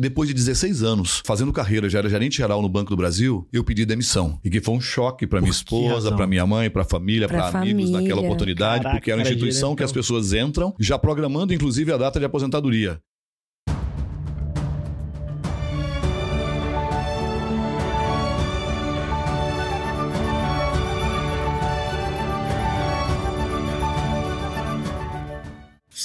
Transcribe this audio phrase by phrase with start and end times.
[0.00, 3.64] Depois de 16 anos fazendo carreira, já era gerente geral no Banco do Brasil, eu
[3.64, 4.38] pedi demissão.
[4.44, 7.48] E que foi um choque para minha esposa, para minha mãe, para a família, para
[7.48, 11.92] amigos naquela oportunidade, Caraca, porque era uma instituição que as pessoas entram já programando inclusive
[11.92, 13.00] a data de aposentadoria.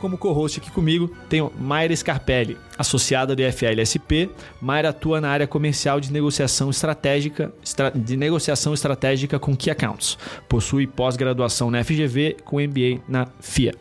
[0.00, 4.30] Como co-host aqui comigo, tenho Mayra Scarpelli, associada do FLSP.
[4.60, 10.16] Mayra atua na área comercial de negociação estratégica, estra, de negociação estratégica com Key Accounts.
[10.48, 13.74] Possui pós-graduação na FGV com MBA na FIA.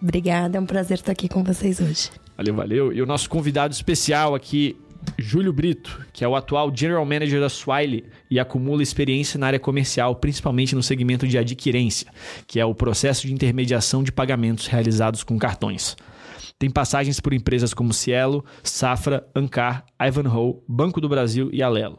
[0.00, 2.10] Obrigada, é um prazer estar aqui com vocês hoje.
[2.36, 2.92] Valeu, valeu.
[2.92, 4.76] E o nosso convidado especial aqui
[5.18, 9.58] Júlio Brito, que é o atual General Manager da Swile e acumula experiência na área
[9.58, 12.08] comercial, principalmente no segmento de adquirência,
[12.46, 15.96] que é o processo de intermediação de pagamentos realizados com cartões.
[16.58, 21.98] Tem passagens por empresas como Cielo, Safra, Ancar, Ivanhoe, Banco do Brasil e Alelo.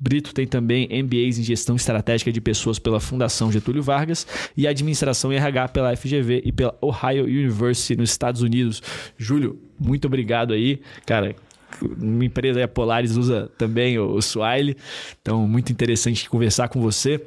[0.00, 4.26] Brito tem também MBAs em Gestão Estratégica de Pessoas pela Fundação Getúlio Vargas
[4.56, 8.80] e Administração RH pela FGV e pela Ohio University nos Estados Unidos.
[9.16, 10.80] Júlio, muito obrigado aí.
[11.04, 11.34] Cara,
[11.82, 14.76] uma empresa, a Polaris, usa também o, o Swile.
[15.20, 17.20] Então, muito interessante conversar com você.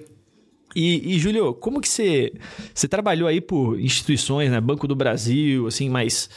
[0.76, 2.34] E, e Júlio, como que você,
[2.74, 4.62] você trabalhou aí por instituições, né?
[4.62, 6.30] Banco do Brasil, assim, mais,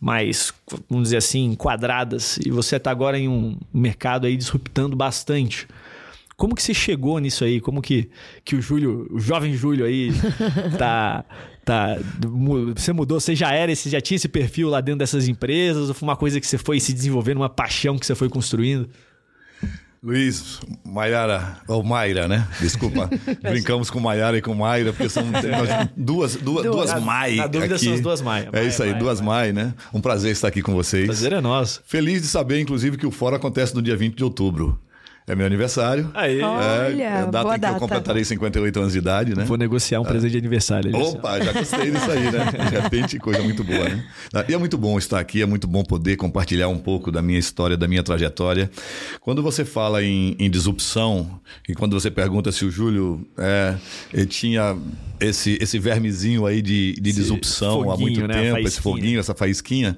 [0.00, 0.52] mais,
[0.88, 5.66] vamos dizer assim, quadradas, e você está agora em um mercado aí disruptando bastante.
[6.36, 7.60] Como que você chegou nisso aí?
[7.60, 8.08] Como que,
[8.44, 10.10] que o Júlio, o jovem Júlio aí,
[10.78, 11.24] tá,
[11.70, 11.96] tá.
[12.74, 15.88] Você mudou, você já era, você já tinha esse perfil lá dentro dessas empresas?
[15.88, 18.88] Ou foi uma coisa que você foi se desenvolvendo, uma paixão que você foi construindo?
[20.02, 22.48] Luiz, Maiara, ou Mayra, né?
[22.58, 23.08] Desculpa.
[23.42, 25.22] Brincamos com Maiara e com Mayra, porque são
[25.94, 27.36] duas, duas, duas, duas Mai.
[27.36, 27.84] Na dúvida aqui.
[27.84, 28.48] são as duas Mai.
[28.50, 29.74] É isso aí, Maia, duas Mai, né?
[29.92, 31.04] Um prazer estar aqui com vocês.
[31.04, 31.82] Prazer é nosso.
[31.84, 34.80] Feliz de saber, inclusive, que o fórum acontece no dia 20 de outubro.
[35.30, 36.10] É meu aniversário.
[36.12, 36.40] Aí.
[36.40, 37.76] É, Olha, é a data em que data.
[37.76, 39.44] eu completarei 58 anos de idade, né?
[39.44, 40.92] Vou negociar um presente de aniversário.
[40.96, 42.50] Opa, já gostei disso aí, né?
[42.68, 44.04] De repente, coisa muito boa, né?
[44.48, 47.38] E é muito bom estar aqui, é muito bom poder compartilhar um pouco da minha
[47.38, 48.68] história, da minha trajetória.
[49.20, 53.76] Quando você fala em, em disrupção, e quando você pergunta se o Júlio é,
[54.12, 54.76] ele tinha
[55.20, 58.34] esse, esse vermezinho aí de, de disrupção há muito né?
[58.34, 59.96] tempo, esse foguinho, essa faísquinha,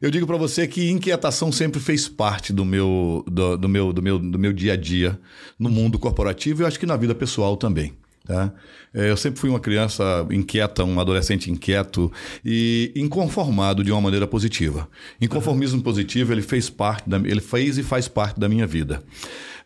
[0.00, 4.02] eu digo para você que inquietação sempre fez parte do meu, do, do, meu, do,
[4.02, 5.18] meu, do meu dia a dia
[5.58, 7.94] no mundo corporativo e eu acho que na vida pessoal também.
[8.24, 8.52] Tá?
[8.94, 12.12] É, eu sempre fui uma criança inquieta, um adolescente inquieto
[12.44, 14.88] e inconformado de uma maneira positiva.
[15.20, 15.82] Inconformismo uhum.
[15.82, 19.02] positivo ele fez parte, da, ele fez e faz parte da minha vida.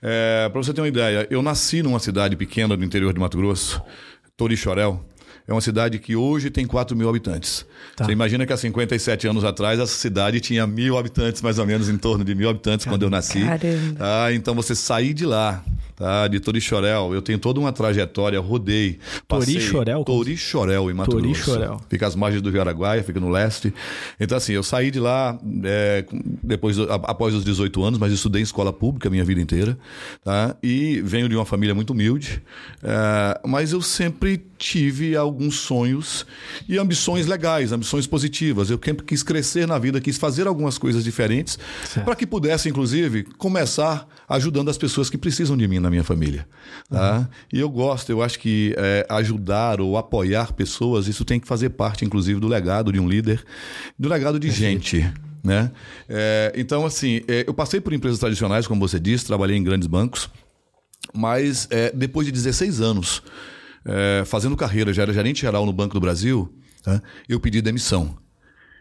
[0.02, 3.36] É, Para você ter uma ideia, eu nasci numa cidade pequena do interior de Mato
[3.36, 3.82] Grosso,
[4.36, 5.04] Torixorel.
[5.48, 7.64] É uma cidade que hoje tem 4 mil habitantes.
[7.94, 8.04] Tá.
[8.04, 11.88] Você imagina que há 57 anos atrás essa cidade tinha mil habitantes, mais ou menos
[11.88, 12.98] em torno de mil habitantes Caramba.
[12.98, 13.42] quando eu nasci.
[13.98, 15.64] Ah, então você sair de lá
[15.96, 16.28] tá?
[16.28, 17.14] De Torixorel.
[17.14, 18.98] Eu tenho toda uma trajetória, rodei.
[19.26, 20.04] Torixorel?
[20.04, 21.68] Torixorel, em Mato Torixorel.
[21.68, 21.84] Grosso.
[21.88, 23.72] Fica às margens do Rio Araguaia, fica no leste.
[24.20, 26.04] Então, assim, eu saí de lá é,
[26.42, 29.76] depois, após os 18 anos, mas estudei em escola pública a minha vida inteira,
[30.22, 30.54] tá?
[30.62, 32.42] E venho de uma família muito humilde,
[32.82, 36.26] é, mas eu sempre tive alguns sonhos
[36.68, 38.70] e ambições legais, ambições positivas.
[38.70, 41.58] Eu sempre quis crescer na vida, quis fazer algumas coisas diferentes
[42.04, 46.46] para que pudesse, inclusive, começar ajudando as pessoas que precisam de mim na minha família.
[46.90, 47.18] Tá?
[47.18, 47.26] Uhum.
[47.52, 51.70] E eu gosto, eu acho que é, ajudar ou apoiar pessoas, isso tem que fazer
[51.70, 53.44] parte, inclusive, do legado de um líder,
[53.98, 55.08] do legado de gente.
[55.44, 55.70] Né?
[56.08, 59.86] É, então, assim, é, eu passei por empresas tradicionais, como você disse, trabalhei em grandes
[59.86, 60.28] bancos,
[61.14, 63.22] mas é, depois de 16 anos
[63.86, 66.52] é, fazendo carreira, já era gerente geral no Banco do Brasil,
[66.82, 67.00] tá?
[67.28, 68.16] eu pedi demissão.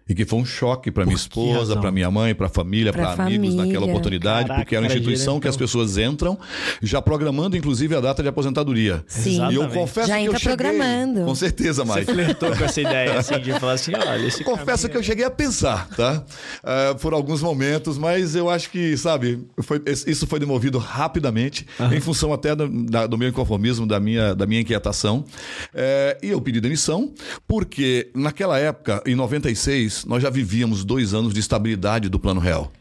[0.07, 3.13] E que foi um choque para minha esposa, para minha mãe, para a família, para
[3.13, 6.37] amigos naquela oportunidade, Caraca, porque era uma instituição que as pessoas entram
[6.79, 9.03] já programando, inclusive, a data de aposentadoria.
[9.07, 9.41] Sim.
[9.49, 11.25] E eu confesso já que entra eu cheguei, programando.
[11.25, 12.05] Com certeza, Mike.
[12.05, 14.89] Você flertou com essa ideia, assim, de falar assim, olha, esse Confesso caminho...
[14.91, 16.23] que eu cheguei a pensar, tá?
[16.63, 21.93] Uh, por alguns momentos, mas eu acho que, sabe, foi, isso foi demovido rapidamente, uhum.
[21.93, 25.25] em função até do, da, do meu inconformismo, da minha, da minha inquietação.
[25.73, 27.11] Uh, e eu pedi demissão,
[27.47, 32.39] porque naquela época, em 96, 2022, nós já vivíamos dois anos de estabilidade do Plano
[32.39, 32.71] Real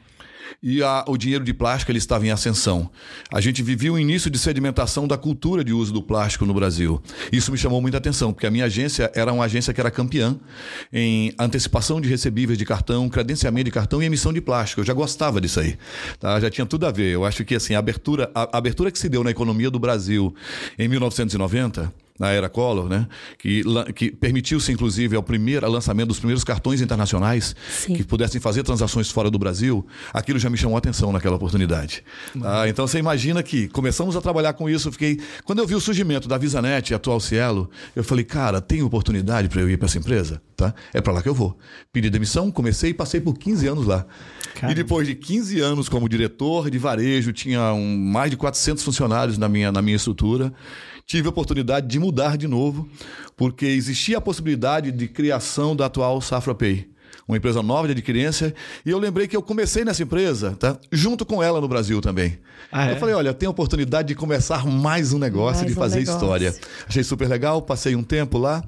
[0.62, 2.90] e a, o dinheiro de plástico ele estava em ascensão.
[3.30, 7.02] A gente vivia o início de sedimentação da cultura de uso do plástico no Brasil.
[7.30, 10.34] Isso me chamou muita atenção, porque a minha agência era uma agência que era campeã
[10.90, 14.80] em antecipação de recebíveis de cartão, credenciamento de cartão e emissão de plástico.
[14.80, 15.76] Eu já gostava disso aí.
[16.18, 16.40] Tá?
[16.40, 17.12] Já tinha tudo a ver.
[17.12, 19.78] Eu acho que assim, a abertura, a, a abertura que se deu na economia do
[19.78, 20.34] Brasil
[20.78, 23.08] em 1990 na era Collor, né?
[23.36, 27.94] Que, que permitiu-se, inclusive, ao primeiro lançamento dos primeiros cartões internacionais Sim.
[27.94, 29.84] que pudessem fazer transações fora do Brasil.
[30.12, 32.04] Aquilo já me chamou a atenção naquela oportunidade.
[32.40, 34.92] Ah, então você imagina que começamos a trabalhar com isso.
[34.92, 39.48] fiquei quando eu vi o surgimento da VisaNet, atual Cielo, eu falei, cara, tem oportunidade
[39.48, 40.72] para eu ir para essa empresa, tá?
[40.92, 41.58] É para lá que eu vou.
[41.92, 44.06] Pedi demissão, comecei e passei por 15 anos lá.
[44.54, 44.72] Caramba.
[44.72, 49.36] E depois de 15 anos como diretor de varejo, tinha um, mais de 400 funcionários
[49.36, 50.52] na minha, na minha estrutura
[51.06, 52.88] tive a oportunidade de mudar de novo,
[53.36, 56.93] porque existia a possibilidade de criação da atual Safra Pay
[57.26, 58.54] uma empresa nova de adquirência,
[58.84, 60.76] e eu lembrei que eu comecei nessa empresa, tá?
[60.92, 62.38] Junto com ela no Brasil também.
[62.70, 62.92] Ah, é?
[62.92, 66.02] Eu falei, olha, tem a oportunidade de começar mais um negócio, mais de fazer um
[66.02, 66.54] história.
[66.88, 68.62] Achei super legal, passei um tempo lá,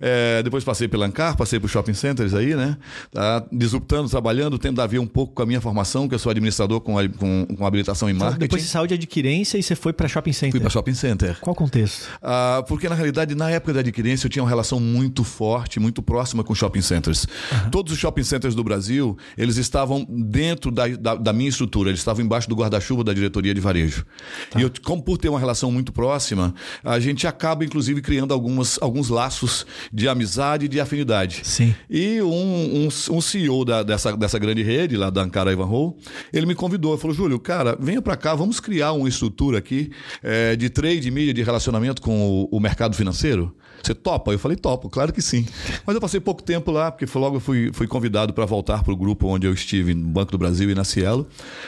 [0.00, 2.76] é, depois passei pela Ancar, passei por shopping centers aí, né?
[3.10, 3.44] Tá?
[3.52, 6.80] Disruptando, trabalhando, tendo a ver um pouco com a minha formação, que eu sou administrador
[6.80, 8.40] com, com, com habilitação em marketing.
[8.40, 10.52] Depois você saiu de adquirência e você foi para shopping center.
[10.52, 11.38] Fui para shopping center.
[11.40, 12.06] Qual o contexto?
[12.22, 16.02] Ah, porque na realidade, na época da adquirência, eu tinha uma relação muito forte, muito
[16.02, 17.26] próxima com shopping centers.
[17.52, 17.70] Uhum.
[17.70, 22.00] Todos os shopping centers do Brasil, eles estavam dentro da, da, da minha estrutura, eles
[22.00, 24.04] estavam embaixo do guarda-chuva da diretoria de varejo.
[24.50, 24.58] Tá.
[24.58, 28.78] E eu, como por ter uma relação muito próxima, a gente acaba, inclusive, criando algumas,
[28.80, 31.40] alguns laços de amizade e de afinidade.
[31.44, 31.74] Sim.
[31.88, 35.94] E um, um, um CEO da, dessa, dessa grande rede, lá da Ankara Ivanhoe,
[36.32, 39.90] ele me convidou, falou, Júlio, cara, venha para cá, vamos criar uma estrutura aqui
[40.22, 43.54] é, de trade, mídia, de relacionamento com o, o mercado financeiro.
[43.82, 44.32] Você topa?
[44.32, 45.46] Eu falei, topo, claro que sim.
[45.86, 48.92] Mas eu passei pouco tempo lá, porque logo eu fui, fui convidado para voltar para
[48.92, 51.26] o grupo onde eu estive, no Banco do Brasil e na Cielo,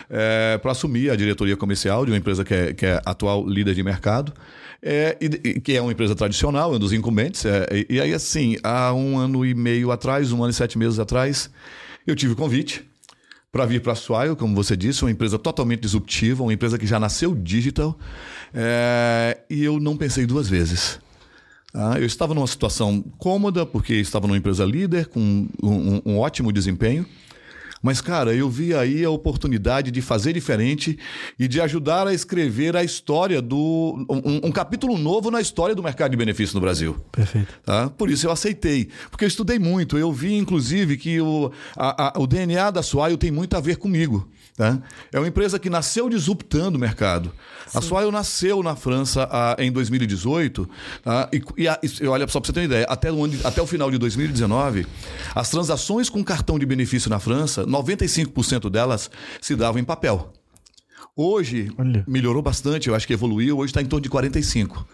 [0.09, 3.75] é, para assumir a diretoria comercial de uma empresa que é, que é atual líder
[3.75, 4.33] de mercado.
[4.83, 7.45] É, e, que é uma empresa tradicional, é um dos incumbentes.
[7.45, 10.79] É, e, e aí, assim, há um ano e meio atrás, um ano e sete
[10.79, 11.51] meses atrás,
[12.07, 12.89] eu tive o convite
[13.53, 16.87] para vir para a Swile, como você disse, uma empresa totalmente disruptiva, uma empresa que
[16.87, 17.99] já nasceu digital,
[19.49, 21.01] e eu não pensei duas vezes.
[21.73, 26.19] Ah, eu estava numa situação cômoda, porque estava numa empresa líder, com um, um, um
[26.19, 27.07] ótimo desempenho.
[27.83, 30.99] Mas, cara, eu vi aí a oportunidade de fazer diferente
[31.39, 34.05] e de ajudar a escrever a história do.
[34.09, 36.97] Um, um capítulo novo na história do mercado de benefícios no Brasil.
[37.11, 37.55] Perfeito.
[37.65, 37.89] Tá?
[37.89, 38.89] Por isso eu aceitei.
[39.11, 39.97] Porque eu estudei muito.
[39.97, 43.77] Eu vi, inclusive, que o, a, a, o DNA da Swile tem muito a ver
[43.77, 44.29] comigo.
[44.57, 44.79] Tá?
[45.13, 47.33] É uma empresa que nasceu disruptando o mercado.
[47.67, 47.79] Sim.
[47.79, 50.69] A Swile nasceu na França a, em 2018.
[51.03, 51.31] Tá?
[51.57, 53.91] E, a, e, olha, só para você ter uma ideia, até o, até o final
[53.91, 54.87] de 2019,
[55.35, 59.11] as transações com cartão de benefício na França 95% delas
[59.41, 60.33] se davam em papel.
[61.17, 62.05] Hoje, Olha.
[62.07, 64.85] melhorou bastante, eu acho que evoluiu, hoje está em torno de 45%.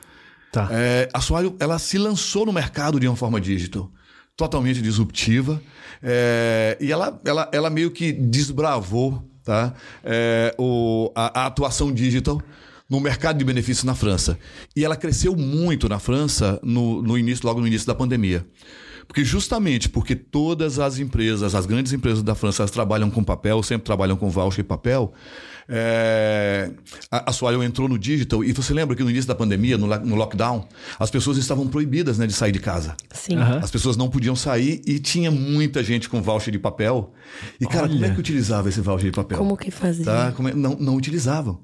[0.53, 0.69] Tá.
[0.71, 3.91] É, a Soalho, ela se lançou no mercado de uma forma digital,
[4.37, 5.61] totalmente disruptiva,
[6.03, 9.73] é, e ela, ela, ela meio que desbravou tá?
[10.05, 12.43] É, o, a, a atuação digital
[12.91, 14.39] no mercado de benefícios na França.
[14.75, 18.45] E ela cresceu muito na França no, no início, logo no início da pandemia.
[19.07, 23.63] Porque justamente porque todas as empresas, as grandes empresas da França, elas trabalham com papel,
[23.63, 25.13] sempre trabalham com voucher e papel,
[25.69, 26.71] é,
[27.11, 30.15] a, a entrou no digital e você lembra que no início da pandemia, no, no
[30.15, 30.67] lockdown,
[30.99, 32.97] as pessoas estavam proibidas né, de sair de casa.
[33.13, 33.37] Sim.
[33.37, 33.59] Uhum.
[33.59, 37.13] As pessoas não podiam sair e tinha muita gente com voucher de papel.
[37.61, 37.95] E, cara, Olha.
[37.95, 39.39] como é que utilizava esse voucher de papel?
[39.39, 40.05] Como que fazia?
[40.05, 40.33] Tá?
[40.33, 40.55] Como é?
[40.55, 41.61] não, não utilizavam.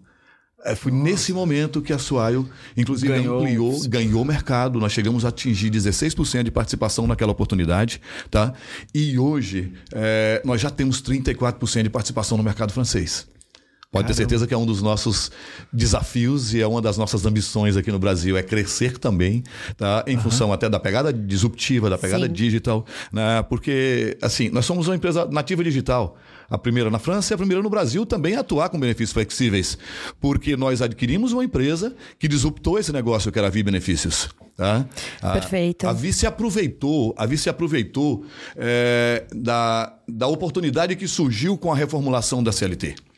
[0.65, 1.05] É, foi Nossa.
[1.05, 3.41] nesse momento que a Swile, inclusive, ganhou.
[3.41, 4.79] ampliou, ganhou mercado.
[4.79, 8.01] Nós chegamos a atingir 16% de participação naquela oportunidade.
[8.31, 8.53] Tá?
[8.95, 13.27] E hoje, é, nós já temos 34% de participação no mercado francês.
[13.93, 14.09] Pode Caramba.
[14.09, 15.31] ter certeza que é um dos nossos
[15.71, 19.45] desafios e é uma das nossas ambições aqui no Brasil, é crescer também,
[19.77, 20.03] tá?
[20.07, 20.23] em uhum.
[20.23, 22.33] função até da pegada disruptiva, da pegada Sim.
[22.33, 23.43] digital, né?
[23.51, 26.17] porque assim, nós somos uma empresa nativa digital
[26.49, 29.77] a primeira na França e a primeira no Brasil também a atuar com benefícios flexíveis,
[30.19, 34.31] porque nós adquirimos uma empresa que disruptou esse negócio que era a Vi Benefícios.
[34.57, 34.87] Tá?
[35.21, 35.87] A, Perfeito.
[35.87, 38.25] A Vi se aproveitou, a Vi se aproveitou
[38.57, 43.12] é, da, da oportunidade que surgiu com a reformulação da CLT.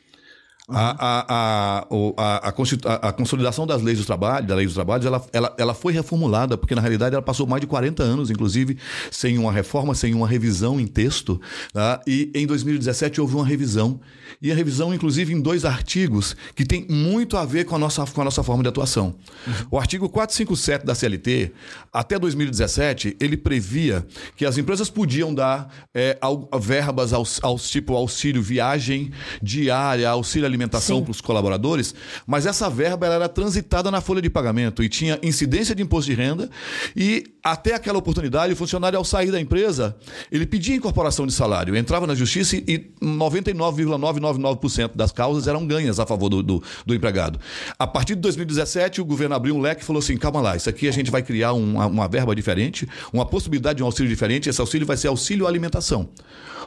[0.66, 5.04] A, a, a, a, a, a, consolidação das leis do trabalho, da lei dos trabalhos,
[5.04, 8.78] ela, ela, ela foi reformulada, porque na realidade ela passou mais de 40 anos, inclusive,
[9.10, 11.38] sem uma reforma, sem uma revisão em texto.
[11.70, 12.00] Tá?
[12.06, 14.00] E em 2017 houve uma revisão.
[14.40, 18.06] E a revisão, inclusive, em dois artigos que tem muito a ver com a nossa,
[18.06, 19.14] com a nossa forma de atuação.
[19.46, 19.52] Uhum.
[19.72, 21.52] O artigo 457 da CLT,
[21.92, 26.18] até 2017, ele previa que as empresas podiam dar é,
[26.58, 31.94] verbas aos, aos tipo auxílio viagem diária, auxílio alimentação para os colaboradores,
[32.26, 36.16] mas essa verba era transitada na folha de pagamento e tinha incidência de imposto de
[36.16, 36.48] renda
[36.96, 39.94] e até aquela oportunidade o funcionário ao sair da empresa,
[40.32, 46.06] ele pedia incorporação de salário, entrava na justiça e 99,999% das causas eram ganhas a
[46.06, 47.38] favor do, do, do, empregado.
[47.78, 50.70] A partir de 2017, o governo abriu um leque e falou assim, calma lá, isso
[50.70, 54.48] aqui a gente vai criar uma, uma verba diferente, uma possibilidade de um auxílio diferente,
[54.48, 56.08] esse auxílio vai ser auxílio alimentação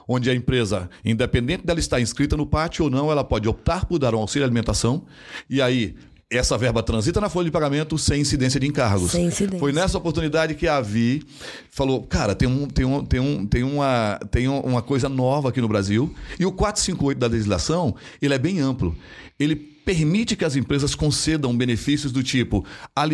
[0.08, 4.16] onde a empresa, independente dela estar inscrita no pátio ou não, ela pode optar dar
[4.16, 5.06] um auxílio alimentação.
[5.50, 5.96] E aí
[6.30, 9.12] essa verba transita na folha de pagamento sem incidência de encargos.
[9.12, 9.60] Sem incidência.
[9.60, 11.24] Foi nessa oportunidade que a Vi
[11.72, 15.62] falou, cara, tem, um, tem, um, tem, um, tem, uma, tem uma coisa nova aqui
[15.62, 18.94] no Brasil e o 458 da legislação, ele é bem amplo.
[19.40, 22.66] Ele permite que as empresas concedam benefícios do tipo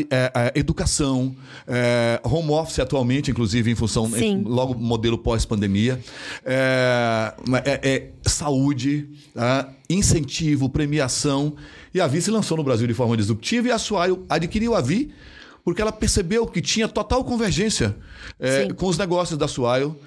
[0.10, 1.36] é, é, educação,
[1.68, 4.42] é, home office atualmente, inclusive em função Sim.
[4.44, 6.00] logo modelo pós-pandemia,
[6.44, 9.70] é, saúde, tá?
[9.88, 11.56] incentivo, premiação.
[11.94, 14.82] E a Vi se lançou no Brasil de forma disruptiva e a Suaio adquiriu a
[14.82, 15.14] Vi
[15.64, 17.96] porque ela percebeu que tinha total convergência
[18.76, 19.98] com os negócios da Suaio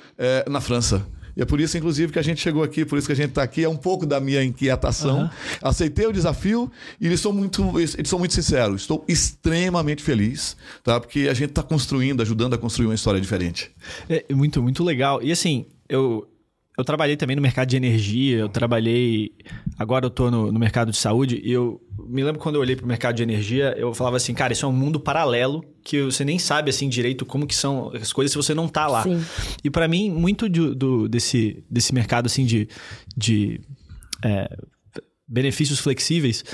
[0.49, 1.07] na França.
[1.37, 3.29] E é por isso, inclusive, que a gente chegou aqui, por isso que a gente
[3.29, 3.63] está aqui.
[3.63, 5.21] É um pouco da minha inquietação.
[5.21, 5.31] Uhum.
[5.61, 8.83] Aceitei o desafio e eles são muito, eles são muito sinceros.
[8.83, 10.99] Estou extremamente feliz, tá?
[10.99, 13.71] Porque a gente está construindo, ajudando a construir uma história diferente.
[14.09, 15.23] É muito, muito legal.
[15.23, 16.27] E assim, eu,
[16.77, 19.33] eu trabalhei também no mercado de energia, eu trabalhei.
[19.79, 22.77] Agora eu estou no, no, mercado de saúde e eu me lembro quando eu olhei
[22.77, 26.03] para o mercado de energia, eu falava assim, cara, isso é um mundo paralelo que
[26.03, 29.03] você nem sabe assim direito como que são as coisas se você não está lá.
[29.03, 29.25] Sim.
[29.65, 32.69] E para mim, muito de, do, desse, desse mercado assim de,
[33.17, 33.59] de
[34.23, 34.49] é,
[35.27, 36.45] benefícios flexíveis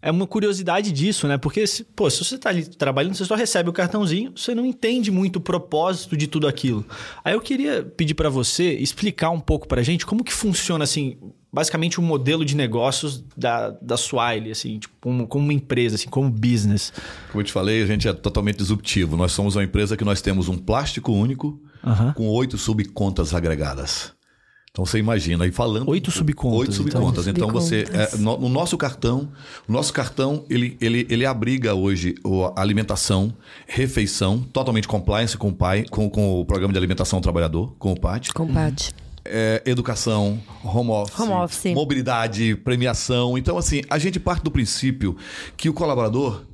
[0.00, 1.38] é uma curiosidade disso, né?
[1.38, 5.10] Porque, pô, se você está ali trabalhando, você só recebe o cartãozinho, você não entende
[5.10, 6.84] muito o propósito de tudo aquilo.
[7.24, 10.84] Aí eu queria pedir para você explicar um pouco para a gente como que funciona,
[10.84, 11.16] assim,
[11.52, 15.96] basicamente o um modelo de negócios da, da Swile, assim, tipo, como, como uma empresa,
[15.96, 16.92] assim, como business.
[17.30, 19.16] Como eu te falei, a gente é totalmente disruptivo.
[19.16, 22.12] Nós somos uma empresa que nós temos um plástico único uhum.
[22.12, 24.15] com oito subcontas agregadas.
[24.76, 25.88] Então você imagina, aí falando.
[25.88, 26.58] Oito subcontas.
[26.58, 27.26] Oito subcontas.
[27.26, 27.86] Então, então você.
[27.90, 29.32] É, no, no, nosso cartão,
[29.66, 32.14] o nosso cartão, ele, ele, ele abriga hoje
[32.54, 33.32] a alimentação,
[33.66, 37.90] refeição, totalmente compliance com o pai, com, com o programa de alimentação do trabalhador, com
[37.92, 38.34] o PAT.
[38.34, 38.90] Com o PAT.
[39.24, 43.38] É, educação, home office, home office, mobilidade, premiação.
[43.38, 45.16] Então, assim, a gente parte do princípio
[45.56, 46.44] que o colaborador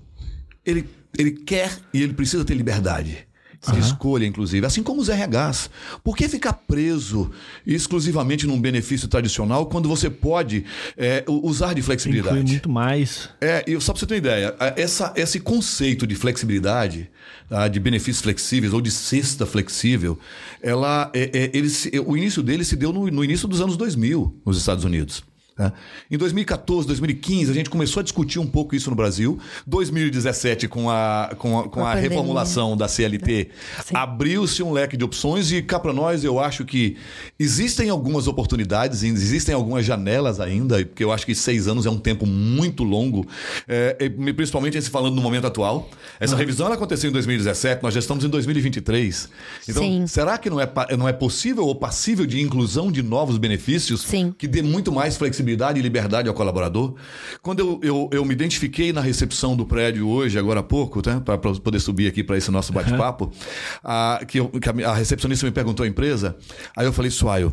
[0.65, 0.89] ele,
[1.19, 3.32] ele quer e ele precisa ter liberdade de
[3.71, 3.79] uhum.
[3.79, 5.71] escolha, inclusive, assim como os RHs.
[6.03, 7.31] Por que ficar preso
[7.67, 10.65] exclusivamente num benefício tradicional quando você pode
[10.97, 12.39] é, usar de flexibilidade?
[12.39, 13.29] Inclui muito mais.
[13.41, 17.09] É, e só para você ter uma ideia, essa, esse conceito de flexibilidade,
[17.49, 20.19] tá, de benefícios flexíveis ou de cesta flexível,
[20.61, 21.69] ela, é, é, ele,
[22.05, 25.23] o início dele se deu no, no início dos anos 2000 nos Estados Unidos.
[25.59, 25.73] Né?
[26.11, 29.39] Em 2014, 2015, a gente começou a discutir um pouco isso no Brasil.
[29.67, 33.51] 2017, com a, com a, com a, a reformulação da CLT,
[33.93, 36.97] abriu-se um leque de opções e cá para nós eu acho que
[37.39, 41.99] existem algumas oportunidades, existem algumas janelas ainda, porque eu acho que seis anos é um
[41.99, 43.27] tempo muito longo,
[43.69, 45.91] é, principalmente se falando no momento atual.
[46.19, 46.39] Essa uhum.
[46.39, 49.29] revisão ela aconteceu em 2017, nós já estamos em 2023.
[49.69, 50.07] Então, Sim.
[50.07, 54.35] será que não é, não é possível ou passível de inclusão de novos benefícios Sim.
[54.37, 55.42] que dê muito mais flexibilidade?
[55.43, 56.95] Flexibilidade e liberdade ao colaborador.
[57.43, 61.21] Quando eu, eu, eu me identifiquei na recepção do prédio hoje, agora há pouco, né,
[61.25, 64.27] para poder subir aqui para esse nosso bate-papo, uhum.
[64.27, 66.37] que, eu, que a, a recepcionista me perguntou a empresa,
[66.77, 67.53] aí eu falei, Suaio.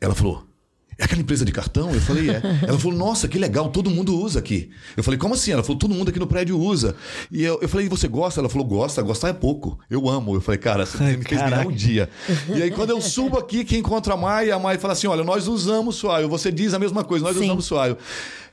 [0.00, 0.44] Ela falou,
[0.98, 1.92] é aquela empresa de cartão?
[1.92, 2.42] Eu falei, é.
[2.66, 4.70] Ela falou, nossa, que legal, todo mundo usa aqui.
[4.96, 5.52] Eu falei, como assim?
[5.52, 6.94] Ela falou, todo mundo aqui no prédio usa.
[7.30, 8.40] E eu, eu falei, você gosta?
[8.40, 9.78] Ela falou, gosta, gostar é pouco.
[9.90, 10.34] Eu amo.
[10.34, 12.08] Eu falei, cara, você Ai, me fez ganhar um dia.
[12.54, 15.24] E aí, quando eu subo aqui, que encontra a Maia, a Maia fala assim: olha,
[15.24, 16.28] nós usamos Suaio.
[16.28, 17.44] Você diz a mesma coisa, nós Sim.
[17.44, 17.96] usamos Suaio.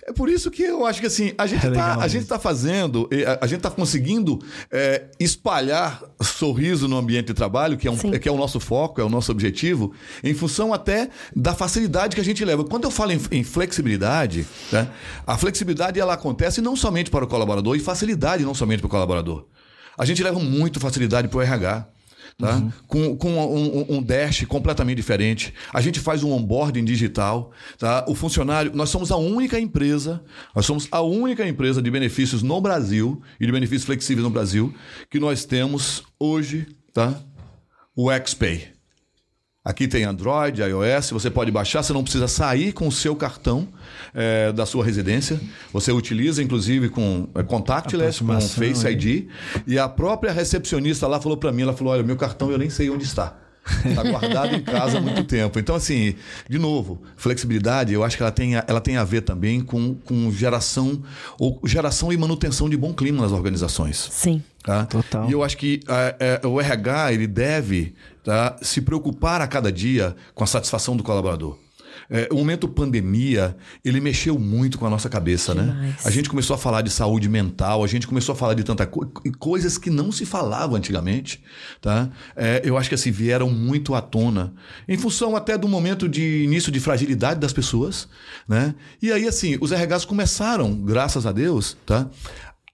[0.03, 3.45] É por isso que eu acho que assim, a gente está é tá fazendo, a,
[3.45, 4.39] a gente está conseguindo
[4.71, 8.99] é, espalhar sorriso no ambiente de trabalho, que é, um, que é o nosso foco,
[8.99, 9.93] é o nosso objetivo,
[10.23, 12.63] em função até da facilidade que a gente leva.
[12.63, 14.89] Quando eu falo em, em flexibilidade, né,
[15.25, 18.89] a flexibilidade ela acontece não somente para o colaborador, e facilidade não somente para o
[18.89, 19.45] colaborador.
[19.97, 21.87] A gente leva muito facilidade para o RH.
[22.37, 22.55] Tá?
[22.55, 22.71] Uhum.
[22.87, 25.53] Com, com um, um, dash completamente diferente.
[25.73, 27.51] A gente faz um onboarding digital.
[27.77, 28.05] Tá?
[28.07, 30.23] O funcionário, nós somos a única empresa,
[30.55, 34.73] nós somos a única empresa de benefícios no Brasil e de benefícios flexíveis no Brasil
[35.09, 37.19] que nós temos hoje tá?
[37.95, 38.80] o XPay.
[39.63, 43.67] Aqui tem Android, iOS, você pode baixar, você não precisa sair com o seu cartão
[44.11, 45.39] é, da sua residência.
[45.71, 49.27] Você utiliza, inclusive, com é, contactless, com Face ID.
[49.67, 52.71] E a própria recepcionista lá falou para mim, ela falou, olha, meu cartão eu nem
[52.71, 53.37] sei onde está.
[53.85, 55.59] Está guardado em casa há muito tempo.
[55.59, 56.15] Então, assim,
[56.49, 59.93] de novo, flexibilidade, eu acho que ela tem, a, ela tem a ver também com,
[59.93, 61.01] com geração,
[61.37, 64.09] ou geração e manutenção de bom clima nas organizações.
[64.11, 64.41] Sim.
[64.63, 64.85] Tá?
[64.85, 65.29] Total.
[65.29, 69.71] E eu acho que é, é, o RH ele deve tá, se preocupar a cada
[69.71, 71.57] dia com a satisfação do colaborador.
[72.13, 75.63] É, o momento pandemia, ele mexeu muito com a nossa cabeça, né?
[75.63, 75.81] Demais.
[75.81, 75.95] né?
[76.03, 78.85] A gente começou a falar de saúde mental, a gente começou a falar de tanta
[78.85, 81.41] coisa, coisas que não se falava antigamente,
[81.79, 82.09] tá?
[82.35, 84.53] É, eu acho que assim, vieram muito à tona,
[84.89, 88.09] em função até do momento de início de fragilidade das pessoas,
[88.45, 88.75] né?
[89.01, 92.09] E aí, assim, os RHs começaram, graças a Deus, tá?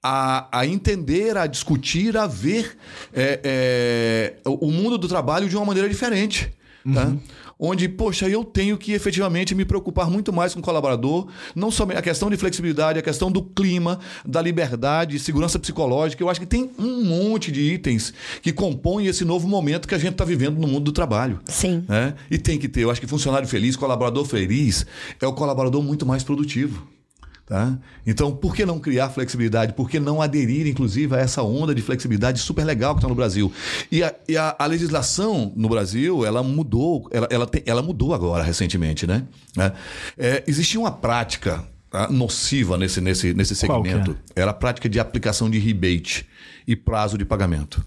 [0.02, 2.76] a, a entender, a discutir, a ver
[3.14, 6.52] é, é, o mundo do trabalho de uma maneira diferente.
[6.94, 7.14] Tá?
[7.60, 11.98] Onde, poxa, eu tenho que efetivamente me preocupar muito mais com o colaborador, não somente
[11.98, 16.22] a questão de flexibilidade, a questão do clima, da liberdade, segurança psicológica.
[16.22, 19.98] Eu acho que tem um monte de itens que compõem esse novo momento que a
[19.98, 21.40] gente está vivendo no mundo do trabalho.
[21.46, 21.84] Sim.
[21.88, 22.14] Né?
[22.30, 22.82] E tem que ter.
[22.82, 24.86] Eu acho que funcionário feliz, colaborador feliz,
[25.20, 26.97] é o colaborador muito mais produtivo.
[27.48, 27.80] Tá?
[28.06, 29.72] Então, por que não criar flexibilidade?
[29.72, 33.16] Por que não aderir, inclusive, a essa onda de flexibilidade super legal que está no
[33.16, 33.50] Brasil?
[33.90, 38.44] E, a, e a, a, legislação no Brasil, ela mudou, ela, ela, ela mudou agora,
[38.44, 39.24] recentemente, né?
[39.58, 39.72] É,
[40.18, 44.18] é, existia uma prática tá, nociva nesse, nesse, nesse segmento.
[44.36, 44.42] É?
[44.42, 46.28] Era a prática de aplicação de rebate
[46.68, 47.82] e prazo de pagamento.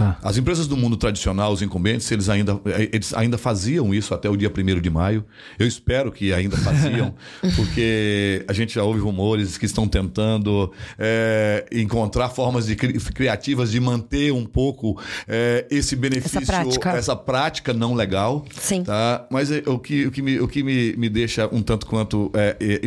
[0.00, 0.16] Tá.
[0.22, 2.58] As empresas do mundo tradicional, os incumbentes, eles ainda,
[2.90, 5.22] eles ainda faziam isso até o dia 1 de maio.
[5.58, 7.14] Eu espero que ainda faziam,
[7.54, 13.78] porque a gente já ouve rumores que estão tentando é, encontrar formas de, criativas de
[13.78, 16.90] manter um pouco é, esse benefício, essa prática.
[16.92, 17.74] essa prática.
[17.74, 18.46] não legal.
[18.58, 18.82] Sim.
[18.82, 19.26] Tá?
[19.30, 22.32] Mas é, o que, o que, me, o que me, me deixa um tanto quanto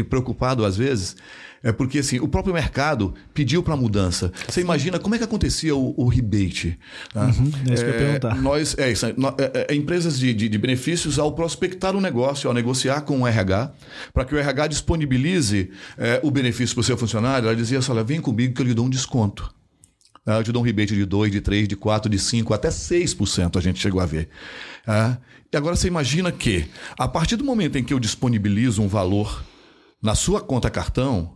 [0.10, 1.15] preocupado às vezes
[1.63, 4.34] é porque assim, o próprio mercado pediu para mudança.
[4.50, 6.77] Você imagina como é que acontecia o, o rebate?
[7.13, 7.25] Tá?
[7.25, 8.36] Uhum, é isso que eu ia é, perguntar.
[8.36, 9.13] Nós, é isso, é,
[9.70, 13.72] é, empresas de, de, de, benefícios, ao prospectar um negócio, ao negociar com o RH,
[14.13, 17.91] para que o RH disponibilize é, o benefício para o seu funcionário, ela dizia assim:
[17.91, 19.54] olha, vem comigo que eu lhe dou um desconto.
[20.26, 22.69] Ah, eu te dou um rebate de 2, de 3, de 4, de 5, até
[22.69, 24.30] 6% a gente chegou a ver.
[24.86, 25.17] Ah,
[25.52, 26.65] e agora você imagina que,
[26.97, 29.43] a partir do momento em que eu disponibilizo um valor
[30.02, 31.36] na sua conta cartão,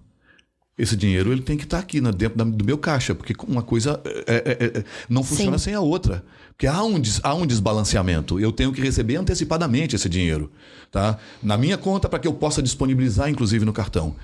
[0.78, 4.00] esse dinheiro ele tem que estar aqui né, dentro do meu caixa, porque uma coisa
[4.06, 5.66] é, é, é, é não funciona Sim.
[5.66, 6.24] sem a outra.
[6.50, 8.40] Porque há um, há um desbalanceamento.
[8.40, 10.52] Eu tenho que receber antecipadamente esse dinheiro
[10.92, 11.18] tá?
[11.42, 14.16] na minha conta para que eu possa disponibilizar, inclusive, no cartão.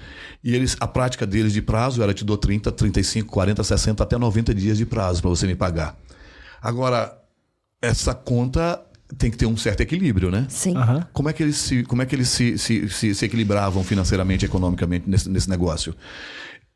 [0.44, 4.18] E eles, a prática deles de prazo era te dou 30, 35, 40, 60, até
[4.18, 5.96] 90 dias de prazo para você me pagar.
[6.62, 7.16] Agora,
[7.82, 8.82] essa conta
[9.18, 10.46] tem que ter um certo equilíbrio, né?
[10.50, 10.76] Sim.
[10.76, 11.04] Uhum.
[11.12, 14.46] Como é que eles se, como é que eles se, se, se, se equilibravam financeiramente,
[14.46, 15.96] economicamente nesse, nesse negócio?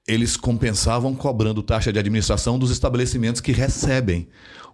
[0.08, 4.28] Eles compensavam cobrando taxa de administração dos estabelecimentos que recebem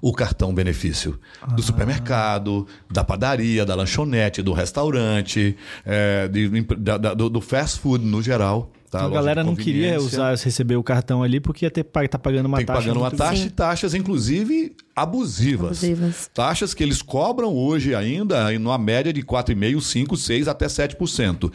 [0.04, 1.18] o cartão benefício.
[1.56, 1.66] Do ah.
[1.66, 8.04] supermercado, da padaria, da lanchonete, do restaurante, é, de, da, da, do, do fast food
[8.04, 8.70] no geral.
[8.92, 12.20] Tá, então, a galera não queria usar, receber o cartão ali porque ia ter tá
[12.20, 12.82] pagando uma Tem taxa.
[12.82, 15.84] pagando uma taxa e taxas, inclusive, abusivas.
[15.84, 16.30] abusivas.
[16.34, 21.50] Taxas que eles cobram hoje ainda numa média de 4,5%, 5%, 6% até 7%.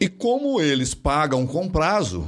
[0.00, 2.26] E como eles pagam com prazo,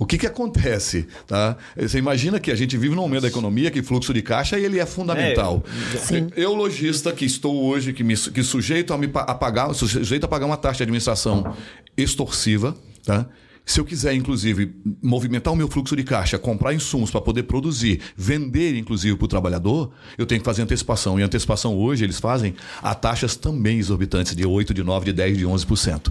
[0.00, 1.06] o que, que acontece?
[1.26, 1.58] Tá?
[1.76, 4.80] Você imagina que a gente vive num momento da economia que fluxo de caixa ele
[4.80, 5.62] é fundamental.
[6.10, 10.24] É, eu, lojista, que estou hoje, que, me, que sujeito a, me, a pagar, sujeito
[10.24, 11.54] a pagar uma taxa de administração
[11.98, 13.26] extorsiva, tá?
[13.66, 18.00] Se eu quiser, inclusive, movimentar o meu fluxo de caixa, comprar insumos para poder produzir,
[18.16, 21.20] vender, inclusive, para o trabalhador, eu tenho que fazer antecipação.
[21.20, 25.38] E antecipação hoje eles fazem a taxas também exorbitantes, de 8, de 9, de 10,
[25.38, 26.10] de 11%.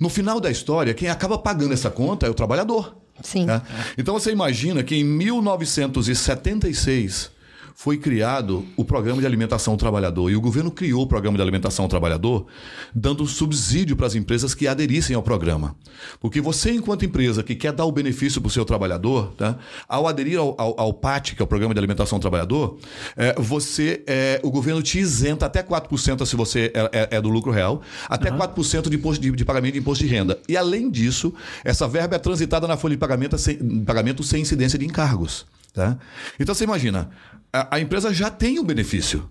[0.00, 3.00] No final da história, quem acaba pagando essa conta é o trabalhador.
[3.22, 3.46] Sim.
[3.46, 3.62] Né?
[3.96, 7.30] Então você imagina que em 1976
[7.74, 10.30] foi criado o Programa de Alimentação ao Trabalhador.
[10.30, 12.46] E o governo criou o Programa de Alimentação ao Trabalhador,
[12.94, 15.76] dando subsídio para as empresas que aderissem ao programa.
[16.20, 19.56] Porque você, enquanto empresa que quer dar o benefício para o seu trabalhador, tá?
[19.88, 22.78] ao aderir ao, ao, ao, PAT, que é o Programa de Alimentação ao Trabalhador,
[23.16, 27.28] é, você, é, o governo te isenta até 4% se você é, é, é, do
[27.28, 28.38] lucro real, até uhum.
[28.38, 30.38] 4% de, imposto, de, de, pagamento de imposto de renda.
[30.48, 31.32] E, além disso,
[31.64, 35.46] essa verba é transitada na folha de pagamento sem, pagamento sem incidência de encargos.
[35.72, 35.96] Tá?
[36.38, 37.10] Então você imagina,
[37.52, 39.28] a, a empresa já tem um benefício.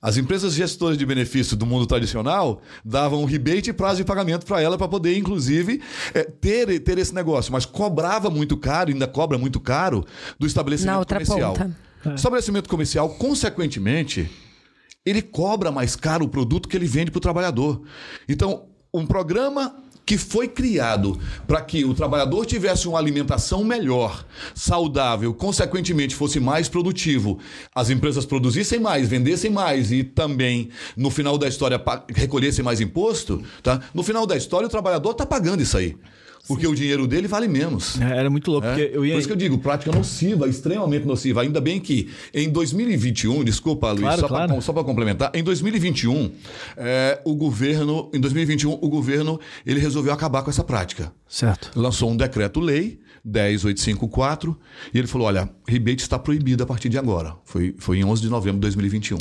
[0.00, 4.44] As empresas gestoras de benefício do mundo tradicional davam um rebate e prazo de pagamento
[4.44, 5.80] para ela para poder, inclusive,
[6.12, 10.04] é, ter, ter esse negócio, mas cobrava muito caro, ainda cobra muito caro,
[10.40, 11.52] do estabelecimento Na outra comercial.
[11.52, 11.76] ponta.
[12.04, 14.28] O estabelecimento comercial, consequentemente,
[15.06, 17.82] ele cobra mais caro o produto que ele vende para o trabalhador.
[18.28, 25.32] Então, um programa que foi criado para que o trabalhador tivesse uma alimentação melhor, saudável,
[25.32, 27.38] consequentemente fosse mais produtivo,
[27.74, 31.82] as empresas produzissem mais, vendessem mais e também, no final da história,
[32.14, 33.80] recolhessem mais imposto, tá?
[33.94, 35.96] no final da história, o trabalhador está pagando isso aí.
[36.48, 38.00] Porque o dinheiro dele vale menos.
[38.00, 38.90] É, Era muito louco, É?
[38.92, 39.12] eu ia.
[39.12, 41.42] Por isso que eu digo, prática nociva, extremamente nociva.
[41.42, 44.62] Ainda bem que em 2021, desculpa, Luiz, Claro, só claro.
[44.62, 46.32] para complementar, em 2021,
[46.76, 51.12] é, o governo, em 2021, o governo ele resolveu acabar com essa prática.
[51.28, 51.70] Certo.
[51.76, 54.58] Lançou um decreto-lei 10854
[54.92, 57.34] e ele falou: olha, rebate está proibido a partir de agora.
[57.44, 59.18] Foi, foi em 11 de novembro de 2021.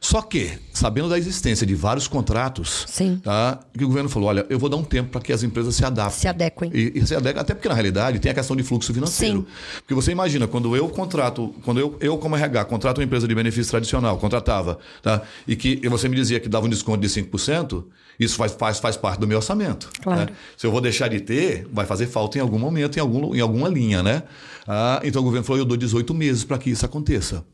[0.00, 3.20] Só que, sabendo da existência de vários contratos, Sim.
[3.22, 5.74] tá, que o governo falou: olha, eu vou dar um tempo para que as empresas
[5.74, 6.20] se adaptem.
[6.20, 6.70] Se adequem.
[6.72, 9.40] E, e se adequem, até porque na realidade tem a questão de fluxo financeiro.
[9.40, 9.46] Sim.
[9.80, 13.34] Porque você imagina, quando eu contrato, quando eu, eu como RH, contrato uma empresa de
[13.34, 15.22] benefício tradicional, contratava, tá?
[15.46, 17.84] E que e você me dizia que dava um desconto de 5%,
[18.18, 19.90] isso faz, faz, faz parte do meu orçamento.
[20.02, 20.20] Claro.
[20.20, 20.28] né?
[20.56, 23.40] Se eu vou deixar de ter, vai fazer falta em algum momento, em, algum, em
[23.40, 24.22] alguma linha, né?
[24.66, 27.44] Ah, então o governo falou: eu dou 18 meses para que isso aconteça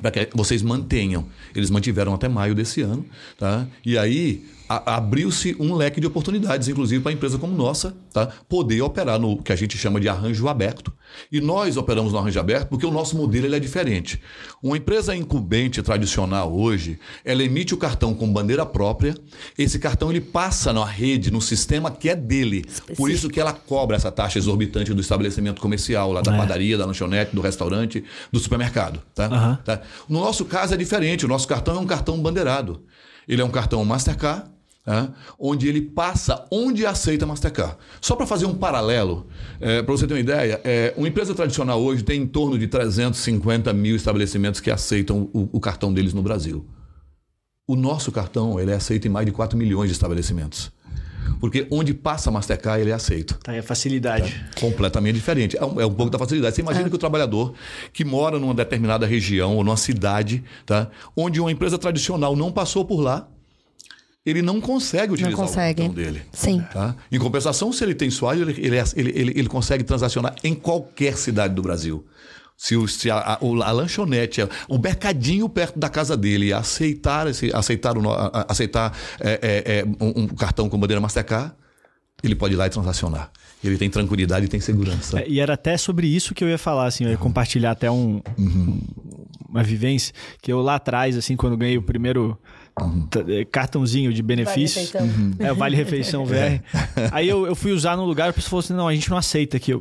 [0.00, 1.26] para que vocês mantenham.
[1.54, 3.04] Eles mantiveram até maio desse ano,
[3.38, 3.66] tá?
[3.84, 8.28] E aí abriu-se um leque de oportunidades, inclusive para empresa como nossa, tá?
[8.48, 10.92] Poder operar no que a gente chama de arranjo aberto.
[11.30, 14.20] E nós operamos no arranjo aberto porque o nosso modelo ele é diferente.
[14.62, 19.14] Uma empresa incumbente tradicional hoje, ela emite o cartão com bandeira própria.
[19.56, 22.64] Esse cartão ele passa na rede, no sistema que é dele.
[22.96, 26.36] Por isso que ela cobra essa taxa exorbitante do estabelecimento comercial, lá da É.
[26.38, 29.26] padaria, da lanchonete, do restaurante, do supermercado, tá?
[29.26, 29.58] Aham.
[29.64, 29.80] Tá?
[30.08, 31.24] No nosso caso é diferente.
[31.24, 32.82] O nosso cartão é um cartão bandeirado.
[33.28, 34.50] Ele é um cartão Mastercard,
[34.84, 35.12] tá?
[35.38, 37.76] onde ele passa onde aceita Mastercard.
[38.00, 39.26] Só para fazer um paralelo,
[39.58, 43.72] para você ter uma ideia, é, uma empresa tradicional hoje tem em torno de 350
[43.72, 46.66] mil estabelecimentos que aceitam o, o cartão deles no Brasil.
[47.66, 50.70] O nosso cartão ele é aceito em mais de 4 milhões de estabelecimentos.
[51.40, 54.44] Porque onde passa Mastercard, ele é aceito Tá a facilidade.
[54.60, 55.56] completamente diferente.
[55.56, 56.54] É um, é um pouco da facilidade.
[56.54, 57.54] Você imagina que o trabalhador
[57.92, 60.90] que mora numa determinada região ou numa cidade, tá?
[61.16, 63.26] onde uma empresa tradicional não passou por lá,
[64.24, 65.82] ele não consegue utilizar consegue.
[65.82, 66.22] o cartão dele.
[66.32, 66.62] Sim.
[66.72, 66.96] Tá?
[67.12, 71.16] Em compensação, se ele tem Swile, ele, ele, ele, ele, ele consegue transacionar em qualquer
[71.16, 72.04] cidade do Brasil.
[72.56, 77.50] Se, o, se a, a, a lanchonete, o mercadinho perto da casa dele aceitar, esse,
[77.54, 81.52] aceitar, o, a- aceitar é, é, é, um, um cartão com bandeira Mastercard,
[82.22, 83.30] ele pode ir lá e transacionar.
[83.62, 85.20] Ele tem tranquilidade e tem segurança.
[85.20, 87.90] É, e era até sobre isso que eu ia falar, assim, eu ia compartilhar até
[87.90, 88.22] um,
[89.48, 92.38] uma vivência que eu lá atrás, assim, quando ganhei o primeiro
[93.28, 95.36] eh, cartãozinho de benefícios, Vale refeição.
[95.46, 96.62] é, o Vale Refeição VR,
[97.12, 99.08] aí eu, eu fui usar num lugar e a pessoa falou assim, não, a gente
[99.10, 99.70] não aceita aqui.
[99.72, 99.80] Eu,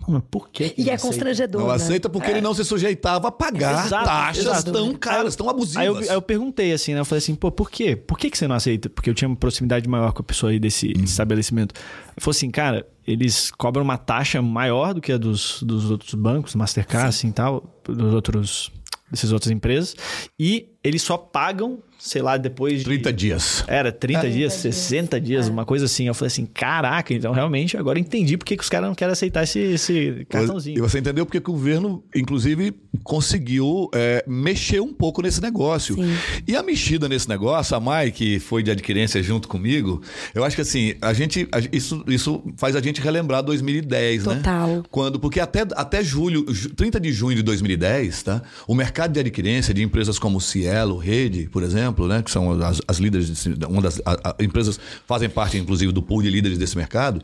[0.00, 1.60] "Pô, mas por que que E é aceita?" constrangedor.
[1.60, 1.74] Não né?
[1.76, 4.72] aceita porque ele não se sujeitava a pagar Exato, taxas exato.
[4.72, 5.76] tão caras, tão abusivas.
[5.80, 7.00] Aí eu, aí eu perguntei assim, né?
[7.00, 7.94] Eu falei assim, pô, por quê?
[7.94, 8.90] Por que, que você não aceita?
[8.90, 11.74] Porque eu tinha uma proximidade maior com a pessoa aí desse estabelecimento.
[11.74, 16.14] Ele falou assim, cara, eles cobram uma taxa maior do que a dos, dos outros
[16.14, 18.72] bancos, Mastercard, assim tal, dos outros,
[19.10, 19.94] dessas outras empresas.
[20.38, 22.84] E eles só pagam, sei lá, depois de.
[22.84, 23.64] 30 dias.
[23.66, 24.52] Era 30 dias, dias.
[24.74, 26.06] 60 dias, uma coisa assim.
[26.06, 29.42] Eu falei assim, caraca, então realmente agora entendi por que, os caras não querem aceitar
[29.44, 30.76] esse, esse cartãozinho.
[30.76, 35.94] E você entendeu porque que o governo, inclusive, conseguiu é, mexer um pouco nesse negócio.
[35.94, 36.14] Sim.
[36.46, 40.02] E a mexida nesse negócio, a Mai, que foi de adquirência junto comigo,
[40.34, 41.48] eu acho que assim, a gente.
[41.52, 44.34] a- isso, isso faz a gente relembrar 2010, né?
[44.36, 44.82] Total.
[44.90, 48.42] Quando, porque até, até julho, ju- 30 de junho de 2010, tá?
[48.66, 52.22] O mercado de adquirência de empresas como Cielo, Rede, por exemplo, né?
[52.22, 56.02] Que são as, as líderes, desse- uma das a- a- empresas fazem parte, inclusive, do
[56.02, 57.22] pool de líderes desse mercado,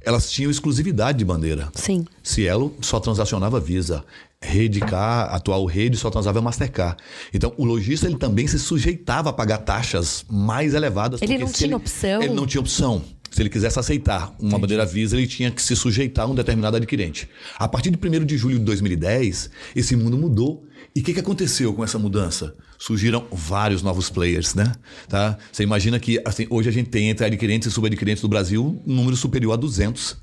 [0.00, 1.68] elas tinham exclusividade de bandeira.
[1.74, 2.04] Sim.
[2.22, 4.04] Cielo só transacionava Visa.
[4.44, 6.96] Rede K, atual Rede, só transava Mastercard.
[7.32, 11.22] Então, o lojista ele também se sujeitava a pagar taxas mais elevadas.
[11.22, 12.22] Ele não tinha opção?
[12.22, 13.02] Ele não tinha opção.
[13.30, 16.76] Se ele quisesse aceitar uma bandeira Visa, ele tinha que se sujeitar a um determinado
[16.76, 17.28] adquirente.
[17.56, 20.66] A partir de 1 de julho de 2010, esse mundo mudou.
[20.94, 22.52] E o que, que aconteceu com essa mudança?
[22.82, 24.72] Surgiram vários novos players, né?
[25.08, 25.38] Tá?
[25.52, 28.92] Você imagina que assim, hoje a gente tem entre adquirentes e subadquirentes do Brasil um
[28.92, 30.16] número superior a 200.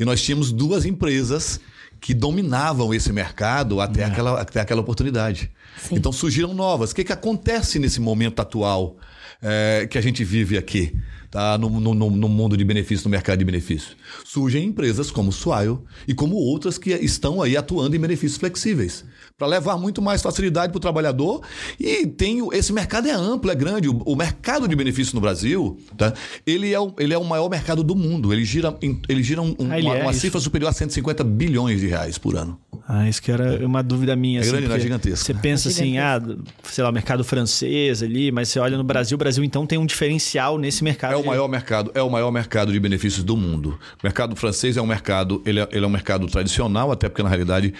[0.00, 1.60] E nós tínhamos duas empresas
[2.00, 5.50] que dominavam esse mercado até, aquela, até aquela oportunidade.
[5.76, 5.96] Sim.
[5.96, 6.92] Então surgiram novas.
[6.92, 8.96] O que, que acontece nesse momento atual
[9.42, 10.96] é, que a gente vive aqui?
[11.30, 13.94] Tá, no, no, no mundo de benefícios, no mercado de benefícios.
[14.24, 19.04] Surgem empresas como Swile e como outras que estão aí atuando em benefícios flexíveis
[19.38, 21.40] para levar muito mais facilidade para o trabalhador.
[21.78, 23.88] E tem esse mercado é amplo, é grande.
[23.88, 26.12] O, o mercado de benefícios no Brasil, tá?
[26.44, 28.32] ele, é o, ele é o maior mercado do mundo.
[28.32, 28.76] Ele gira,
[29.08, 32.18] ele gira um, Ah, ele uma, é uma cifra superior a 150 bilhões de reais
[32.18, 32.58] por ano.
[32.88, 34.40] Ah, isso que era uma dúvida minha.
[34.40, 34.70] É assim, grande, né?
[34.70, 35.24] porque Gigantesco.
[35.26, 36.20] Você pensa assim, ah,
[36.64, 39.78] sei lá, o mercado francês ali, mas você olha no Brasil, o Brasil então tem
[39.78, 41.12] um diferencial nesse mercado.
[41.12, 43.78] É o de- maior mercado, é o maior mercado de benefícios do mundo.
[44.02, 47.22] O mercado francês é um mercado, ele é, ele é um mercado tradicional, até porque
[47.22, 47.72] na realidade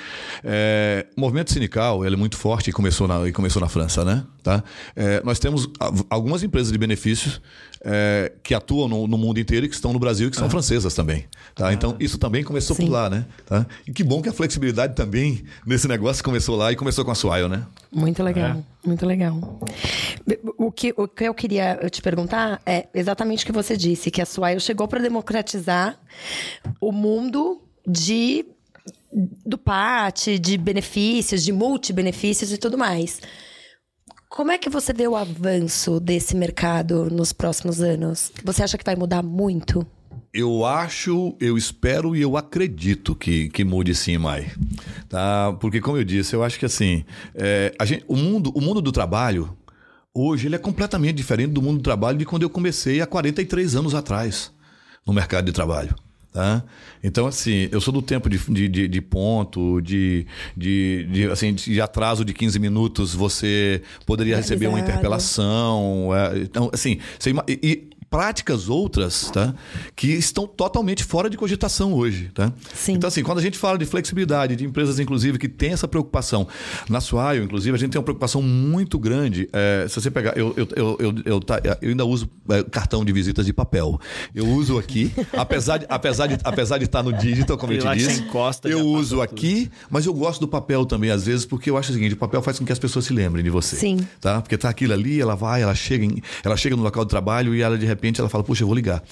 [0.45, 4.05] é, o movimento sindical ele é muito forte e começou na, e começou na França,
[4.05, 4.25] né?
[4.43, 4.63] Tá?
[4.95, 5.69] É, nós temos
[6.09, 7.41] algumas empresas de benefícios
[7.85, 10.49] é, que atuam no, no mundo inteiro e que estão no Brasil e que são
[10.49, 11.27] francesas também.
[11.55, 11.73] Tá?
[11.73, 12.87] Então isso também começou Sim.
[12.87, 13.27] por lá, né?
[13.47, 13.67] Tá?
[13.87, 17.15] E que bom que a flexibilidade também nesse negócio começou lá e começou com a
[17.15, 17.67] Swile, né?
[17.91, 19.61] Muito legal, muito legal.
[20.57, 24.21] O que, o que eu queria te perguntar é exatamente o que você disse, que
[24.21, 25.99] a Swile chegou para democratizar
[26.81, 28.45] o mundo de
[29.13, 33.21] do PAT, de benefícios, de multibenefícios e tudo mais.
[34.29, 38.31] Como é que você vê o avanço desse mercado nos próximos anos?
[38.45, 39.87] Você acha que vai mudar muito?
[40.33, 44.53] Eu acho, eu espero e eu acredito que, que mude sim, Mai.
[45.09, 45.57] Tá?
[45.59, 48.93] Porque, como eu disse, eu acho que assim, é, gente, o, mundo, o mundo do
[48.93, 49.57] trabalho,
[50.15, 53.75] hoje, ele é completamente diferente do mundo do trabalho de quando eu comecei há 43
[53.77, 54.53] anos atrás
[55.07, 55.97] no mercado de trabalho.
[56.33, 56.63] Tá?
[57.03, 58.39] Então, assim, eu sou do tempo de,
[58.69, 64.67] de, de- ponto, de, de, de, assim, de atraso de 15 minutos, você poderia receber
[64.67, 66.11] uma interpelação.
[66.15, 69.55] é, então, assim, você e práticas outras, tá?
[69.95, 72.53] Que estão totalmente fora de cogitação hoje, tá?
[72.75, 72.95] Sim.
[72.95, 76.49] Então, assim, quando a gente fala de flexibilidade, de empresas, inclusive, que têm essa preocupação,
[76.89, 79.49] na Swile, inclusive, a gente tem uma preocupação muito grande.
[79.53, 83.05] é, se você pegar, eu, eu, eu, eu, eu, tá- eu ainda uso é, cartão
[83.05, 84.01] de visitas de papel.
[84.35, 87.95] Eu uso aqui, apesar de, apesar de, apesar de estar no digital, como eu te
[87.99, 89.23] disse, encosta, eu uso tudo.
[89.23, 92.17] aqui, mas eu gosto do papel também, às vezes, porque eu acho o seguinte, o
[92.19, 93.77] papel faz com que as pessoas se lembrem de você.
[93.77, 93.99] Sim.
[94.21, 94.41] Tá?
[94.41, 97.55] Porque tá aquilo ali, ela vai, ela chega, em- ela chega no local de trabalho
[97.55, 99.03] e ela, de repente, ela fala, puxa, eu vou ligar.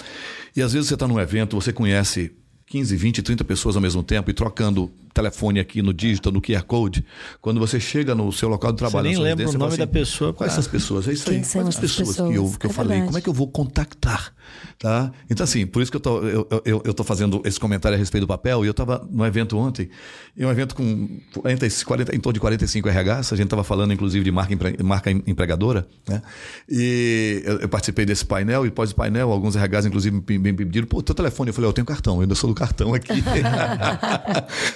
[0.55, 2.33] E às vezes você está num evento, você conhece
[2.67, 6.63] 15, 20, 30 pessoas ao mesmo tempo e trocando telefone aqui no digital, no QR
[6.63, 7.05] Code.
[7.41, 9.59] Quando você chega no seu local de trabalho, nem na sua lembra residência, o você
[9.59, 11.09] nome fala da pessoa, Quais essas pessoas?
[11.09, 11.45] É isso Quem aí.
[11.45, 12.57] são Quais as essas pessoas, que eu, pessoas?
[12.59, 12.89] que eu É falei?
[12.91, 13.07] verdade.
[13.09, 14.33] Como é que eu vou contactar?
[14.79, 15.11] Tá?
[15.29, 17.99] Então, assim, por isso que eu tô, eu, eu, eu tô fazendo esse comentário a
[17.99, 18.63] respeito do papel.
[18.65, 19.89] E eu estava num evento ontem,
[20.37, 23.33] e um evento com 40, 40, em torno de 45 RHs.
[23.33, 25.87] A gente estava falando, inclusive, de marca, empre- marca em- empregadora.
[26.07, 26.23] Né?
[26.69, 30.53] E eu, eu participei desse painel, e pós o painel, alguns RHs, inclusive, me, me
[30.53, 31.49] pediram: pô, teu telefone.
[31.51, 33.23] Eu falei: eu tenho cartão, eu ainda sou do cartão aqui.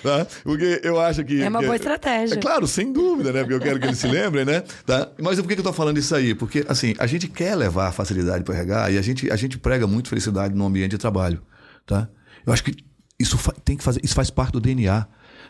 [0.02, 0.26] Tá?
[0.42, 1.42] Porque eu acho que.
[1.42, 2.34] É uma boa estratégia.
[2.34, 3.40] É claro, sem dúvida, né?
[3.40, 4.62] Porque eu quero que eles se lembrem, né?
[4.86, 5.08] Tá?
[5.20, 6.34] Mas por que eu tô falando isso aí?
[6.34, 9.36] Porque, assim, a gente quer levar a facilidade para o RH e a gente, a
[9.36, 11.42] gente prega muito felicidade no ambiente de trabalho,
[11.86, 12.08] tá?
[12.46, 12.74] Eu acho que
[13.18, 15.06] isso tem que fazer, isso faz parte do DNA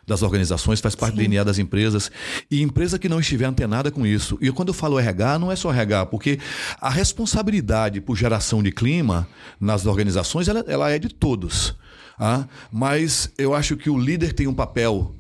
[0.07, 2.11] das organizações, faz parte do DNA das empresas.
[2.51, 4.37] E empresa que não estiver antenada com isso.
[4.41, 6.39] E quando eu falo RH, não é só RH, porque
[6.81, 9.29] a responsabilidade por geração de clima
[9.61, 11.77] nas organizações, ela, ela é de todos.
[12.21, 12.47] Ah?
[12.71, 15.15] Mas eu acho que o líder tem um papel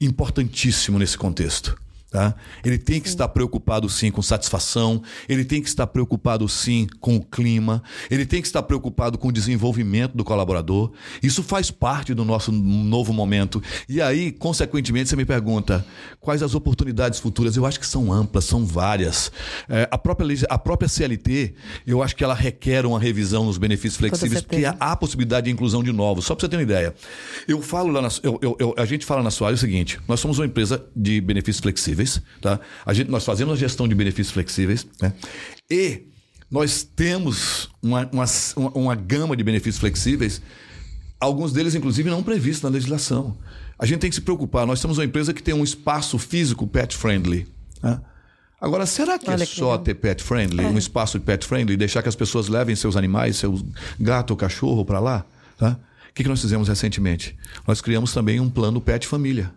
[0.00, 1.80] importantíssimo nesse contexto.
[2.10, 2.34] Tá?
[2.64, 7.14] Ele tem que estar preocupado sim com satisfação, ele tem que estar preocupado sim com
[7.14, 10.90] o clima, ele tem que estar preocupado com o desenvolvimento do colaborador.
[11.22, 13.62] Isso faz parte do nosso novo momento.
[13.88, 15.86] E aí, consequentemente, você me pergunta
[16.18, 17.56] quais as oportunidades futuras.
[17.56, 19.30] Eu acho que são amplas, são várias.
[19.68, 21.54] É, a, própria, a própria CLT,
[21.86, 25.52] eu acho que ela requer uma revisão nos benefícios flexíveis, porque há a possibilidade de
[25.52, 26.24] inclusão de novos.
[26.24, 26.92] Só para você ter uma ideia.
[27.46, 30.18] Eu falo lá na, eu- eu- eu- a gente fala na Soalho o seguinte: nós
[30.18, 31.99] somos uma empresa de benefícios flexíveis,
[32.40, 32.58] tá?
[32.84, 35.12] A gente, nós fazemos a gestão de benefícios flexíveis, né?
[35.70, 36.02] E
[36.50, 38.24] nós temos uma, uma,
[38.74, 40.40] uma- gama de benefícios flexíveis,
[41.20, 43.36] alguns deles, inclusive, não previstos na legislação.
[43.78, 44.66] A gente tem que se preocupar.
[44.66, 47.46] Nós somos uma empresa que tem um espaço físico pet friendly.
[47.82, 48.00] né?
[48.60, 49.78] Agora, será que Olha é que só legal.
[49.84, 53.36] ter pet friendly, um espaço pet friendly, e deixar que as pessoas levem seus animais,
[53.36, 53.64] seus
[53.98, 55.24] gato ou cachorro para lá?
[55.56, 55.78] Tá?
[56.10, 57.38] O que, que nós fizemos recentemente?
[57.66, 59.50] Nós criamos também um plano pet família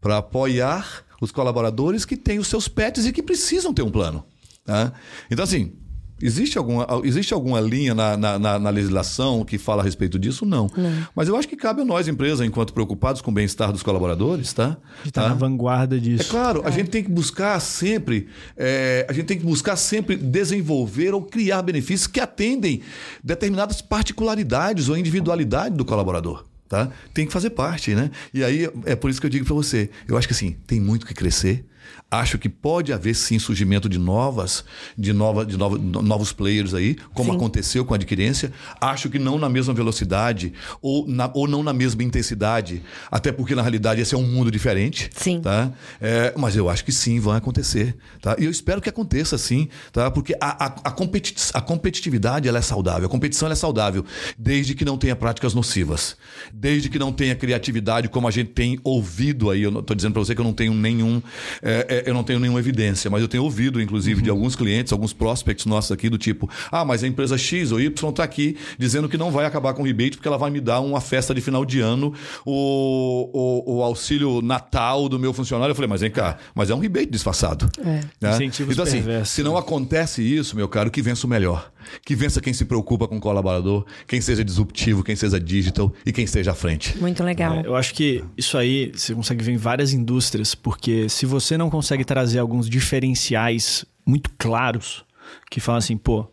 [0.00, 4.24] para apoiar os colaboradores que têm os seus pets e que precisam ter um plano.
[4.64, 4.92] tá?
[5.30, 5.72] Então, assim,
[6.20, 10.44] existe alguma, existe alguma linha na, na, na- na legislação que fala a respeito disso?
[10.44, 10.68] Não.
[11.14, 14.52] Mas eu acho que cabe a nós, empresa, enquanto preocupados com o bem-estar dos colaboradores,
[14.52, 14.76] tá?
[15.02, 15.28] De estar Tá?
[15.28, 16.28] na vanguarda É disso.
[16.30, 18.26] claro, a gente tem que buscar sempre,
[18.56, 22.82] é, a gente tem que buscar sempre desenvolver ou criar benefícios que atendem
[23.22, 26.44] determinadas particularidades ou individualidade do colaborador.
[26.68, 26.90] Tá?
[27.14, 28.10] Tem que fazer parte, né?
[28.32, 30.78] E aí é por isso que eu digo para você, eu acho que assim, tem
[30.78, 31.64] muito que crescer.
[32.10, 34.64] Acho que pode haver sim surgimento de novas,
[34.96, 37.36] de, nova, de nova, novos players aí, como sim.
[37.36, 38.50] aconteceu com a adquirência.
[38.80, 43.54] Acho que não na mesma velocidade ou, na, ou não na mesma intensidade, até porque
[43.54, 45.10] na realidade esse é um mundo diferente.
[45.14, 45.42] Sim.
[45.42, 45.70] Tá?
[46.00, 47.94] É, mas eu acho que sim, vão acontecer.
[48.22, 48.36] Tá?
[48.38, 50.10] E eu espero que aconteça sim, tá?
[50.10, 54.02] porque a, a, a, competi a competitividade ela é saudável, a competição é saudável,
[54.38, 56.16] desde que não tenha práticas nocivas,
[56.54, 59.62] desde que não tenha criatividade, como a gente tem ouvido aí.
[59.62, 61.22] Eu estou dizendo para você que eu não tenho nenhum.
[61.62, 64.24] É, é, eu não tenho nenhuma evidência, mas eu tenho ouvido, inclusive, uhum.
[64.24, 67.80] de alguns clientes, alguns prospects nossos aqui, do tipo: ah, mas a empresa X ou
[67.80, 70.60] Y está aqui dizendo que não vai acabar com o rebate porque ela vai me
[70.60, 72.12] dar uma festa de final de ano,
[72.44, 75.72] o, o, o auxílio natal do meu funcionário.
[75.72, 77.70] Eu falei, mas vem cá, mas é um rebate disfarçado.
[77.78, 77.84] É.
[77.84, 78.00] Né?
[78.16, 81.70] Então, assim, se não acontece isso, meu caro, que vença o melhor.
[82.04, 86.12] Que vença quem se preocupa com o colaborador, quem seja disruptivo, quem seja digital e
[86.12, 86.98] quem esteja à frente.
[86.98, 87.54] Muito legal.
[87.54, 91.56] É, eu acho que isso aí você consegue ver em várias indústrias, porque se você
[91.56, 95.04] não consegue trazer alguns diferenciais muito claros
[95.50, 96.26] que falam assim, pô,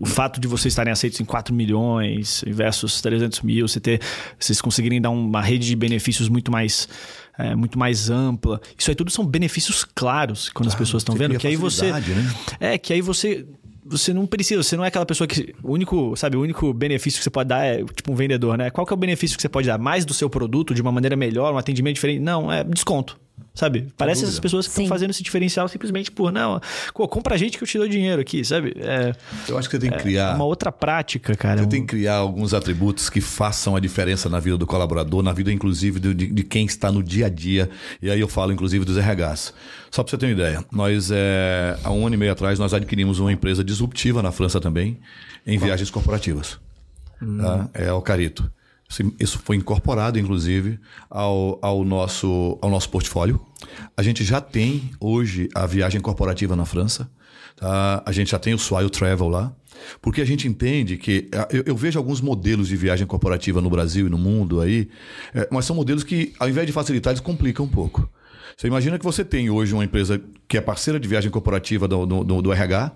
[0.00, 4.00] o fato de vocês estarem aceitos em 4 milhões versus 300 mil, você ter,
[4.38, 6.88] vocês conseguirem dar uma rede de benefícios muito mais,
[7.36, 8.60] é, muito mais ampla.
[8.78, 11.36] Isso aí tudo são benefícios claros quando claro, as pessoas estão vendo.
[11.36, 11.90] Que aí você.
[11.92, 12.34] Né?
[12.60, 13.44] É, que aí você
[13.86, 15.54] você não precisa, você não é aquela pessoa que.
[15.62, 18.70] O único, sabe, o único benefício que você pode dar é tipo um vendedor, né?
[18.70, 19.78] Qual que é o benefício que você pode dar?
[19.78, 22.20] Mais do seu produto, de uma maneira melhor, um atendimento diferente?
[22.20, 23.18] Não, é desconto.
[23.54, 23.86] Sabe?
[23.96, 26.60] Parece essas pessoas que estão fazendo esse diferencial simplesmente por, não,
[26.92, 28.74] pô, compra a gente que eu te dou dinheiro aqui, sabe?
[28.76, 29.14] É,
[29.48, 30.34] eu acho que você tem que é criar.
[30.34, 31.62] Uma outra prática, cara.
[31.62, 35.32] Você tem que criar alguns atributos que façam a diferença na vida do colaborador, na
[35.32, 37.70] vida, inclusive, de, de, quem está no dia a dia.
[38.02, 39.54] E aí eu falo, inclusive, dos RHs.
[39.88, 42.74] Só para você ter uma ideia, nós, é, há um ano e meio atrás, nós
[42.74, 44.98] adquirimos uma empresa disruptiva na França também,
[45.46, 46.58] em viagens corporativas.
[47.22, 47.38] Hum.
[47.38, 47.68] Tá?
[47.72, 48.50] É o Carito.
[49.18, 50.78] Isso foi incorporado, inclusive,
[51.10, 53.40] ao, ao, nosso, ao nosso portfólio.
[53.96, 57.10] A gente já tem hoje a viagem corporativa na França.
[57.56, 58.02] Tá?
[58.04, 59.52] A gente já tem o Swile Travel lá.
[60.00, 61.28] Porque a gente entende que.
[61.50, 64.88] Eu, eu, vejo alguns modelos de viagem corporativa no Brasil e no mundo aí,
[65.34, 68.08] é, mas são modelos que, ao invés de facilitar, eles complicam um pouco.
[68.56, 72.06] Você imagina que você tem hoje uma empresa que é parceira de viagem corporativa do,
[72.06, 72.92] do, do RH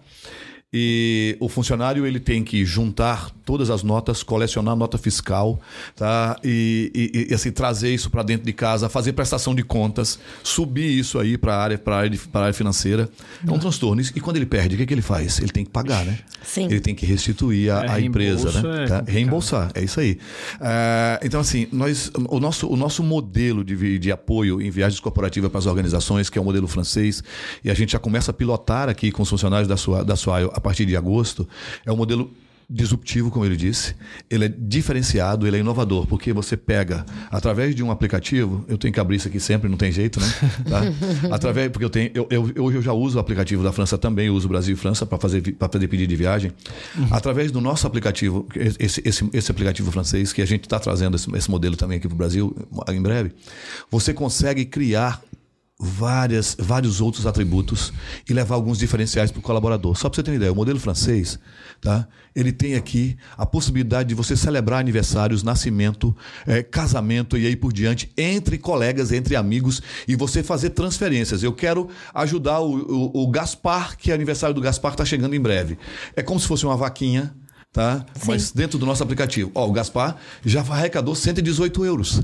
[0.70, 5.58] e o funcionário ele tem que juntar todas as notas, colecionar nota fiscal,
[5.96, 6.38] tá?
[6.44, 10.98] E, e, e assim trazer isso para dentro de casa, fazer prestação de contas, subir
[10.98, 13.08] isso aí para a área para área, área financeira.
[13.46, 14.02] É um transtorno.
[14.02, 15.38] E quando ele perde, o que, que ele faz?
[15.38, 16.18] Ele tem que pagar, né?
[16.42, 16.66] Sim.
[16.66, 18.84] Ele tem que restituir a, é, a empresa, né?
[18.84, 19.04] É tá?
[19.06, 20.18] Reembolsar, é isso aí.
[20.56, 25.50] Uh, então assim, nós o nosso o nosso modelo de, de apoio em viagens corporativas
[25.50, 27.22] para as organizações, que é o modelo francês,
[27.64, 30.57] e a gente já começa a pilotar aqui com os funcionários da sua da sua
[30.58, 31.48] a partir de agosto,
[31.86, 32.30] é um modelo
[32.70, 33.94] disruptivo, como ele disse.
[34.28, 38.92] Ele é diferenciado, ele é inovador, porque você pega através de um aplicativo, eu tenho
[38.92, 40.26] que abrir isso aqui sempre, não tem jeito, né?
[40.68, 40.82] Tá?
[41.34, 44.28] através, porque eu tenho, eu, eu, hoje eu já uso o aplicativo da França também,
[44.28, 46.52] uso Brasil e França para fazer para fazer pedido de viagem.
[46.94, 47.08] Uhum.
[47.10, 51.34] Através do nosso aplicativo, esse, esse, esse aplicativo francês que a gente está trazendo esse,
[51.34, 52.54] esse modelo também aqui para o Brasil
[52.88, 53.32] em breve,
[53.90, 55.22] você consegue criar
[55.80, 57.92] várias, vários outros atributos
[58.28, 59.96] e levar alguns diferenciais para o colaborador.
[59.96, 61.38] Só para você ter uma ideia, o modelo francês,
[61.80, 62.08] tá?
[62.34, 67.72] ele tem aqui a possibilidade de você celebrar aniversários, nascimento, é, casamento e aí por
[67.72, 71.42] diante, entre colegas, entre amigos, e você fazer transferências.
[71.42, 75.40] Eu quero ajudar o, o, o Gaspar, que é aniversário do Gaspar, está chegando em
[75.40, 75.78] breve.
[76.16, 77.34] É como se fosse uma vaquinha,
[77.72, 78.04] tá?
[78.26, 79.50] Mas dentro do nosso aplicativo.
[79.54, 82.22] Ó, o Gaspar já arrecadou 118 euros.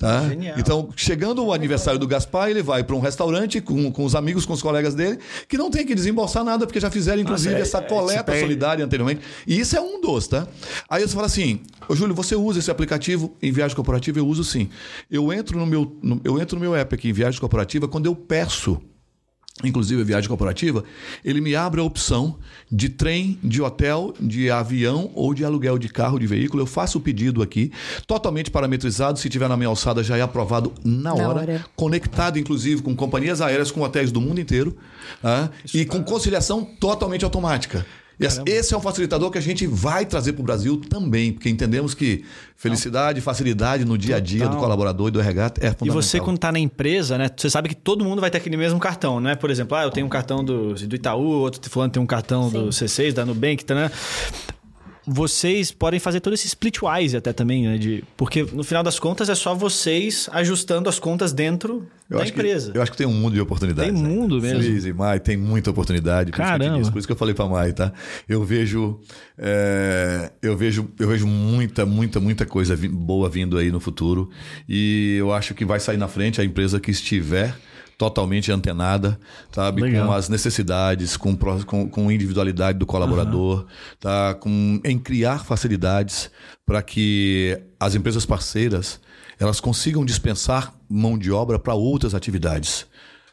[0.00, 0.22] Tá?
[0.56, 4.46] Então, chegando o aniversário do Gaspar, ele vai para um restaurante com, com os amigos,
[4.46, 7.60] com os colegas dele, que não tem que desembolsar nada, porque já fizeram, inclusive, Nossa,
[7.60, 9.20] é, essa é, coleta é, solidária anteriormente.
[9.46, 10.48] E isso é um dos, tá?
[10.88, 14.18] Aí você fala assim: Ô Júlio, você usa esse aplicativo em viagem corporativa?
[14.18, 14.70] Eu uso sim.
[15.10, 18.06] Eu entro no meu, no, eu entro no meu app aqui em viagem corporativa quando
[18.06, 18.80] eu peço
[19.64, 20.84] inclusive a viagem corporativa,
[21.24, 22.36] ele me abre a opção
[22.70, 26.62] de trem, de hotel, de avião ou de aluguel de carro, de veículo.
[26.62, 27.72] Eu faço o pedido aqui,
[28.06, 29.18] totalmente parametrizado.
[29.18, 31.22] Se tiver na minha alçada, já é aprovado na hora.
[31.22, 31.66] Na hora.
[31.76, 34.76] Conectado, inclusive, com companhias aéreas, com hotéis do mundo inteiro.
[35.20, 35.50] Tá?
[35.74, 37.84] E com conciliação totalmente automática.
[38.28, 38.50] Caramba.
[38.50, 41.94] Esse é um facilitador que a gente vai trazer para o Brasil também, porque entendemos
[41.94, 42.24] que
[42.56, 44.56] felicidade, e facilidade no dia a dia Total.
[44.56, 45.86] do colaborador e do RH é fundamental.
[45.86, 47.30] E você, quando está na empresa, né?
[47.34, 49.34] Você sabe que todo mundo vai ter aquele mesmo cartão, não é?
[49.34, 52.50] Por exemplo, ah, eu tenho um cartão do, do Itaú, outro fulano tem um cartão
[52.50, 52.52] Sim.
[52.52, 53.90] do C6, da Nubank, tá, né?
[55.06, 57.78] vocês podem fazer todo esse splitwise até também, né?
[57.78, 62.24] De, porque no final das contas é só vocês ajustando as contas dentro eu da
[62.24, 62.72] acho empresa.
[62.72, 63.92] Que, eu acho que tem um mundo de oportunidades.
[63.92, 64.08] Tem né?
[64.08, 64.60] mundo mesmo.
[64.60, 66.32] Liz e Mai, tem muita oportunidade.
[66.32, 66.90] Por Caramba.
[66.90, 67.92] Por isso que eu falei para Mai, tá?
[68.28, 68.98] Eu vejo,
[69.38, 74.28] é, eu vejo, eu vejo muita, muita, muita coisa boa vindo aí no futuro
[74.68, 77.54] e eu acho que vai sair na frente a empresa que estiver
[77.96, 79.20] totalmente antenada,
[79.52, 80.06] sabe, Legal.
[80.06, 83.66] com as necessidades, com, com, com individualidade do colaborador,
[84.00, 86.30] tá, com em criar facilidades
[86.64, 88.98] para que as empresas parceiras
[89.40, 92.86] elas consigam dispensar mão de obra para outras atividades,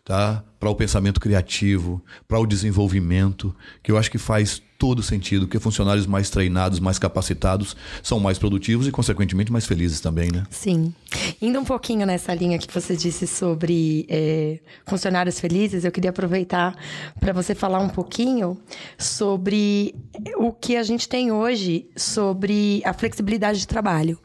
[0.06, 0.42] tá?
[0.58, 3.54] Para o pensamento criativo, para o desenvolvimento,
[3.84, 8.38] que eu acho que faz todo sentido, porque funcionários mais treinados, mais capacitados, são mais
[8.38, 10.44] produtivos e, consequentemente, mais felizes também, né?
[10.50, 10.94] Sim.
[11.42, 16.76] Indo um pouquinho nessa linha que você disse sobre é, funcionários felizes, eu queria aproveitar
[17.20, 18.58] para você falar um pouquinho
[18.98, 19.96] sobre
[20.38, 24.20] o que a gente tem hoje sobre a flexibilidade de trabalho.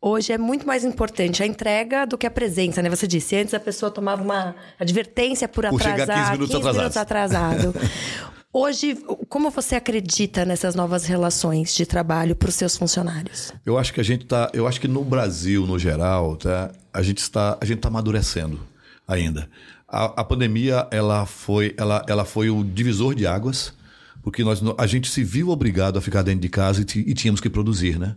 [0.00, 2.88] Hoje é muito mais importante a entrega do que a presença, né?
[2.88, 6.96] Você disse, antes a pessoa tomava uma advertência por Por chegar atrasar, 15 minutos minutos
[6.96, 7.74] atrasado.
[8.50, 8.96] Hoje,
[9.28, 13.52] como você acredita nessas novas relações de trabalho para os seus funcionários?
[13.64, 17.02] Eu acho que a gente tá, eu acho que no Brasil, no geral, tá, a
[17.02, 18.58] gente está, a gente está amadurecendo
[19.06, 19.50] ainda.
[19.86, 23.74] A, a pandemia, ela foi, ela, ela foi o divisor de águas,
[24.22, 27.42] porque nós, a gente se viu obrigado a ficar dentro de casa e, e tínhamos
[27.42, 28.16] que produzir, né?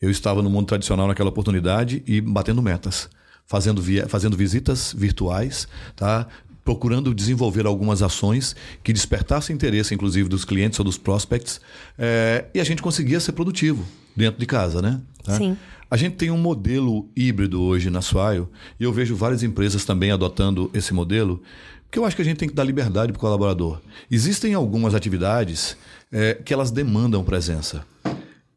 [0.00, 3.10] Eu estava no mundo tradicional naquela oportunidade e batendo metas,
[3.44, 6.26] fazendo, via, fazendo visitas virtuais, tá?
[6.68, 8.54] Procurando desenvolver algumas ações
[8.84, 11.62] que despertassem interesse, inclusive, dos clientes ou dos prospects,
[11.98, 15.00] eh, e a gente conseguia ser produtivo dentro de casa, né?
[15.24, 15.38] Tá?
[15.38, 15.56] Sim.
[15.90, 18.46] A gente tem um modelo híbrido hoje na Swile,
[18.78, 21.42] e eu vejo várias empresas também adotando esse modelo,
[21.84, 23.80] porque eu acho que a gente tem que dar liberdade para o colaborador.
[24.10, 25.74] Existem algumas atividades
[26.12, 27.82] eh, que elas demandam presença.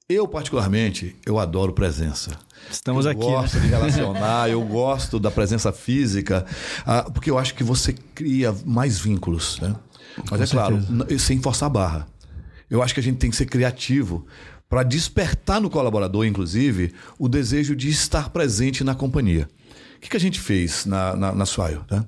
[0.10, 2.38] Eu, particularmente, eu adoro presença.
[2.70, 3.26] Estamos eu aqui, né?
[3.28, 6.46] gosto de relacionar, eu gosto da presença física,
[6.86, 9.60] ah, porque eu acho que você cria mais vínculos.
[9.60, 9.76] Né?
[10.30, 12.08] Mas é claro, n- sem forçar a barra.
[12.70, 14.26] Eu acho que a gente tem que ser criativo
[14.70, 19.50] para despertar no colaborador, inclusive, o desejo de estar presente na companhia.
[19.98, 21.82] O que, que a gente fez na, na, na Swile?
[21.92, 22.04] Né?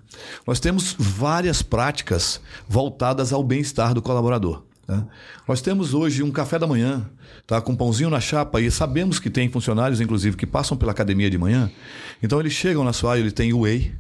[0.48, 4.64] Nós temos várias práticas voltadas ao bem-estar do colaborador.
[4.88, 5.04] Né?
[5.48, 7.06] Nós temos hoje um café da manhã,
[7.48, 11.30] tá, com pãozinho na chapa, e sabemos que tem funcionários, inclusive, que passam pela academia
[11.30, 11.70] de manhã.
[12.22, 13.94] Então eles chegam na Swile, ele tem o whey,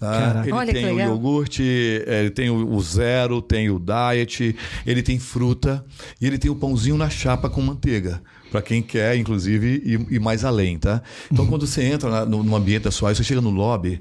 [0.00, 0.42] tá?
[0.42, 4.56] ele Olha tem o iogurte, ele tem o, zero, tem o diet,
[4.86, 5.84] ele tem fruta
[6.20, 8.22] e ele tem o pãozinho na chapa com manteiga.
[8.50, 11.02] Para quem quer, inclusive, ir, ir mais além, tá?
[11.30, 11.50] Então, Uhum.
[11.50, 14.00] quando você entra na- no, no ambiente da Swile, você chega no lobby,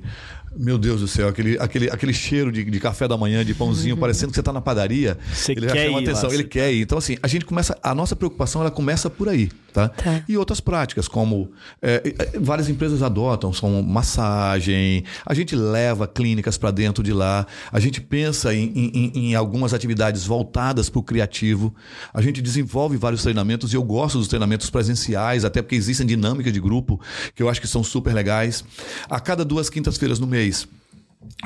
[0.58, 3.96] meu Deus do céu, aquele, aquele, aquele cheiro de, de café da manhã, de pãozinho,
[3.98, 5.18] parecendo que você está na padaria.
[5.34, 6.82] Você ele já quer chama ir lá, atenção, ele você- quer ir.
[6.82, 9.90] Então, assim, a gente começa, a nossa preocupação, ela começa por aí, tá?
[9.90, 10.24] Tá.
[10.28, 11.52] E outras práticas, como
[11.82, 17.46] é, é, várias empresas adotam, são massagem, a gente leva clínicas para dentro de lá,
[17.72, 21.74] a gente pensa em, em- em algumas atividades voltadas para o criativo,
[22.14, 26.54] a gente desenvolve vários treinamentos e eu gosto dos treinamentos presenciais, até porque existem dinâmicas
[26.54, 27.00] de grupo
[27.36, 28.64] que eu acho que são super legais.
[29.10, 30.68] A cada duas quintas-feiras no mês,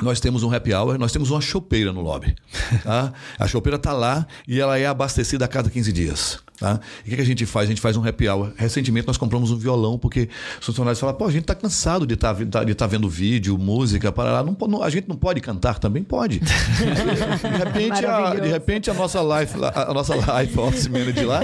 [0.02, 2.34] nós temos um happy hour, nós temos uma chopeira no lobby.
[2.82, 3.12] Tá?
[3.38, 6.38] A chopeira está lá e ela é abastecida a cada 15 dias.
[6.60, 6.78] Tá?
[6.98, 7.64] E o que, que a gente faz?
[7.64, 8.52] A gente faz um happy hour.
[8.54, 10.28] Recentemente nós compramos um violão, porque
[10.60, 14.12] os funcionários falam, pô, a gente está cansado de estar de tá vendo vídeo, música,
[14.12, 14.44] para lá.
[14.44, 15.78] Não, não- a gente não pode cantar?
[15.78, 16.38] Também pode.
[16.44, 21.40] De repente, a, de repente a nossa life, a nossa life office manager lá,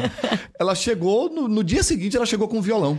[0.58, 2.98] ela chegou, no, no dia seguinte ela chegou com um violão.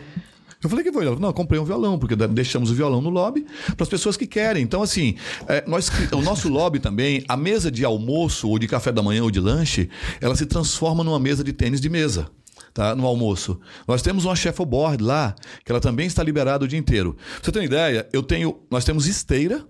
[0.64, 1.06] Eu falei que foi.
[1.06, 3.46] Ela não, comprei um violão, porque deixamos o violão no lobby
[3.76, 4.64] para as pessoas que querem.
[4.64, 5.16] Então, assim,
[5.48, 9.24] é, nós, o nosso lobby também, a mesa de almoço, ou de café da manhã,
[9.24, 9.90] ou de lanche,
[10.20, 12.30] ela se transforma numa mesa de tênis de mesa.
[12.74, 13.60] Tá, no almoço.
[13.88, 15.34] Nós temos uma shuffleboard lá,
[15.66, 17.16] que ela também está liberada o dia inteiro.
[17.16, 19.66] Pra você ter uma ideia, eu tenho, nós temos esteira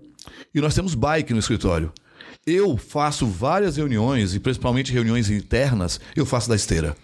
[0.54, 1.90] e nós temos bike no escritório.
[2.46, 6.94] Eu faço várias reuniões, e principalmente reuniões internas, eu faço da esteira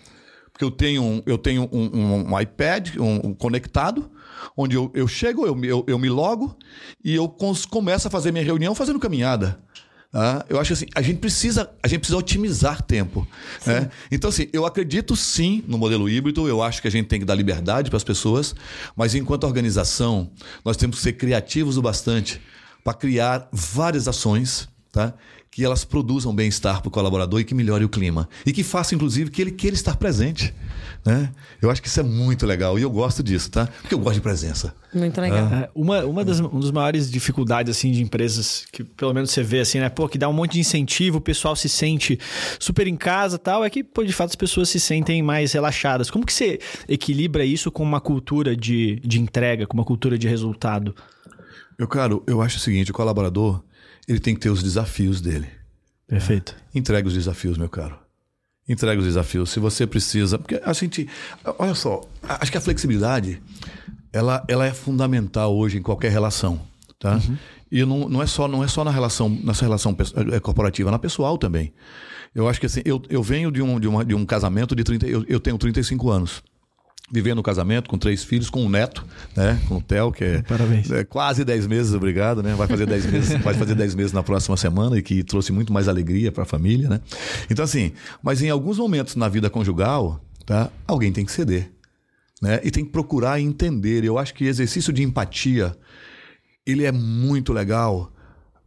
[0.54, 4.08] porque eu tenho um, eu tenho um, um- iPad um, um conectado,
[4.56, 6.56] onde eu, eu chego, eu, me- eu, eu me logo
[7.04, 9.58] e eu começo a fazer minha reunião fazendo caminhada.
[10.12, 10.46] tá?
[10.48, 13.26] eu acho assim, a gente precisa, a gente precisa otimizar tempo.
[13.66, 13.90] né?
[14.12, 17.26] Então, assim, eu acredito sim no modelo híbrido, eu acho que a gente tem que
[17.26, 18.54] dar liberdade para as pessoas,
[18.94, 20.30] mas enquanto organização,
[20.64, 22.40] nós temos que ser criativos o bastante
[22.84, 25.12] para criar várias ações tá?
[25.54, 28.28] Que elas produzam bem-estar para o colaborador e que melhore o clima.
[28.44, 30.52] E que faça, inclusive, que ele queira estar presente.
[31.06, 31.30] Né?
[31.62, 33.68] Eu acho que isso é muito legal e eu gosto disso, tá?
[33.80, 34.74] Porque eu gosto de presença.
[34.92, 35.46] Muito legal.
[35.46, 39.44] É, uma uma das um dos maiores dificuldades assim de empresas que pelo menos você
[39.44, 42.18] vê assim, né, pô, que dá um monte de incentivo, o pessoal se sente
[42.58, 46.10] super em casa, tal, é que pô, de fato as pessoas se sentem mais relaxadas.
[46.10, 50.26] Como que você equilibra isso com uma cultura de, de entrega, com uma cultura de
[50.26, 50.96] resultado?
[51.78, 53.62] Meu caro, eu acho o seguinte, o colaborador,
[54.06, 55.48] ele tem que ter os desafios dele.
[56.06, 56.54] Perfeito.
[56.74, 57.98] Entrega os desafios, meu caro.
[58.68, 59.50] Entrega os desafios.
[59.50, 60.38] Se você precisa.
[60.38, 61.08] Porque a gente.
[61.58, 63.40] Olha só, acho que a flexibilidade
[64.12, 66.60] ela, ela é fundamental hoje em qualquer relação.
[66.98, 67.16] Tá?
[67.16, 67.36] Uhum.
[67.70, 69.96] E não, não, é só, não é só na relação, nessa relação
[70.32, 71.74] é, corporativa, na pessoal também.
[72.34, 74.84] Eu acho que assim, eu, eu venho de um, de, uma, de um casamento de
[74.84, 75.06] 30.
[75.06, 76.42] Eu, eu tenho 35 anos
[77.10, 79.04] vivendo no casamento com três filhos, com um neto,
[79.36, 79.60] né?
[79.68, 80.42] Com o Theo, que é,
[80.90, 82.54] é, quase 10 meses, obrigado, né?
[82.54, 85.72] Vai fazer 10 meses, vai fazer 10 meses na próxima semana e que trouxe muito
[85.72, 87.00] mais alegria para a família, né?
[87.50, 87.92] Então assim,
[88.22, 90.70] mas em alguns momentos na vida conjugal, tá?
[90.86, 91.70] Alguém tem que ceder,
[92.40, 92.60] né?
[92.64, 94.04] E tem que procurar entender.
[94.04, 95.76] Eu acho que exercício de empatia
[96.66, 98.13] ele é muito legal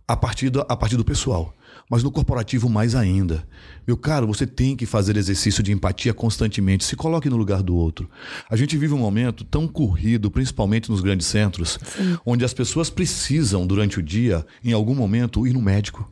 [0.07, 1.53] a partir do, a partir do pessoal
[1.89, 3.47] mas no corporativo mais ainda.
[3.85, 6.83] Meu caro, você tem que fazer exercício de empatia constantemente.
[6.83, 8.09] Se coloque no lugar do outro.
[8.49, 12.17] A gente vive um momento tão corrido, principalmente nos grandes centros, Sim.
[12.25, 16.09] onde as pessoas precisam, durante o dia, em algum momento, ir no médico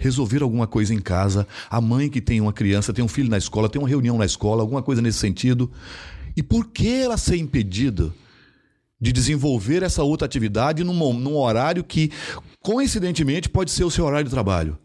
[0.00, 3.36] resolver alguma coisa em casa, a mãe que tem uma criança, tem um filho na
[3.36, 5.68] escola, tem uma reunião na escola, alguma coisa nesse sentido.
[6.36, 8.14] E por que ela ser impedida
[9.00, 12.10] de desenvolver essa outra atividade num, num horário que,
[12.60, 14.78] coincidentemente, pode ser o seu horário de trabalho?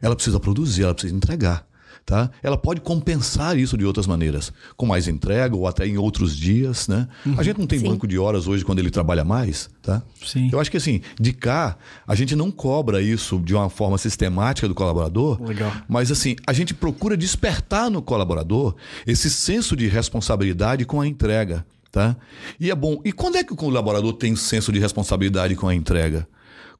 [0.00, 1.68] Ela precisa produzir, ela precisa entregar.
[2.06, 2.30] Tá?
[2.42, 6.88] Ela pode compensar isso de outras maneiras, com mais entrega ou até em outros dias,
[6.88, 7.06] né?
[7.24, 7.34] Uhum.
[7.38, 7.88] A gente não tem Sim.
[7.88, 10.02] banco de horas hoje quando ele trabalha mais, tá?
[10.24, 10.48] Sim.
[10.50, 14.66] Eu acho que assim, de cá, a gente não cobra isso de uma forma sistemática
[14.66, 15.72] do colaborador, Legal.
[15.88, 18.74] mas assim, a gente procura despertar no colaborador
[19.06, 22.16] esse senso de responsabilidade com a entrega, tá?
[22.58, 23.00] E é bom.
[23.04, 26.26] E quando é que o colaborador tem senso de responsabilidade com a entrega?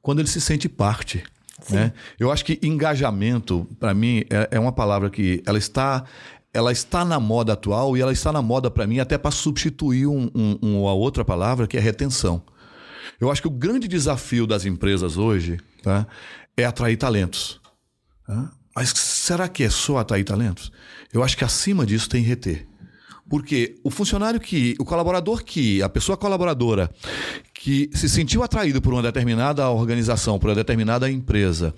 [0.01, 1.23] Quando ele se sente parte.
[1.69, 1.93] Né?
[2.19, 6.03] Eu acho que engajamento, para mim, é, é, uma palavra que ela está,
[6.51, 10.07] ela está na moda atual e ela está na moda para mim até para substituir
[10.07, 12.41] um, um, uma outra palavra que é retenção.
[13.19, 16.07] Eu acho que o grande desafio das empresas hoje tá,
[16.57, 17.61] é atrair talentos.
[18.25, 18.51] Tá?
[18.75, 20.71] Mas será que é só atrair talentos?
[21.13, 22.67] Eu acho que acima disso tem reter.
[23.31, 26.91] Porque o funcionário que, o colaborador que, a pessoa colaboradora
[27.53, 31.73] que se sentiu atraído por uma determinada organização, por uma determinada empresa,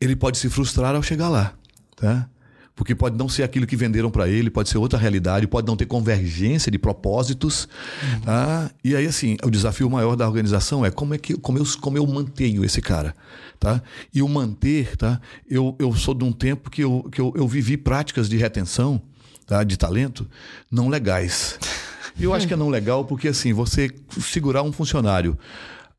[0.00, 1.52] ele pode se frustrar ao chegar lá,
[1.94, 2.30] tá?
[2.74, 5.76] Porque pode não ser aquilo que venderam para ele, pode ser outra realidade, pode não
[5.76, 7.68] ter convergência de propósitos.
[8.02, 8.20] Uhum.
[8.20, 8.70] Tá?
[8.82, 11.98] E aí, assim, o desafio maior da organização é como, é que, como, eu, como
[11.98, 13.14] eu mantenho esse cara.
[13.60, 13.82] Tá?
[14.14, 15.20] E o manter, tá?
[15.46, 19.02] eu, eu sou de um tempo que, eu, que eu, eu vivi práticas de retenção
[19.46, 20.28] tá, de talento
[20.70, 21.58] não legais.
[22.18, 23.90] Eu acho que é não legal porque assim, você
[24.20, 25.36] segurar um funcionário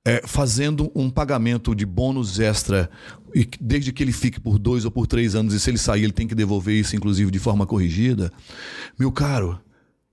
[0.06, 2.90] é, fazendo um pagamento de bônus extra,
[3.34, 6.04] e desde que ele fique por dois ou por três anos, e se ele sair,
[6.04, 8.32] ele tem que devolver isso, inclusive, de forma corrigida.
[9.00, 9.60] Meu caro,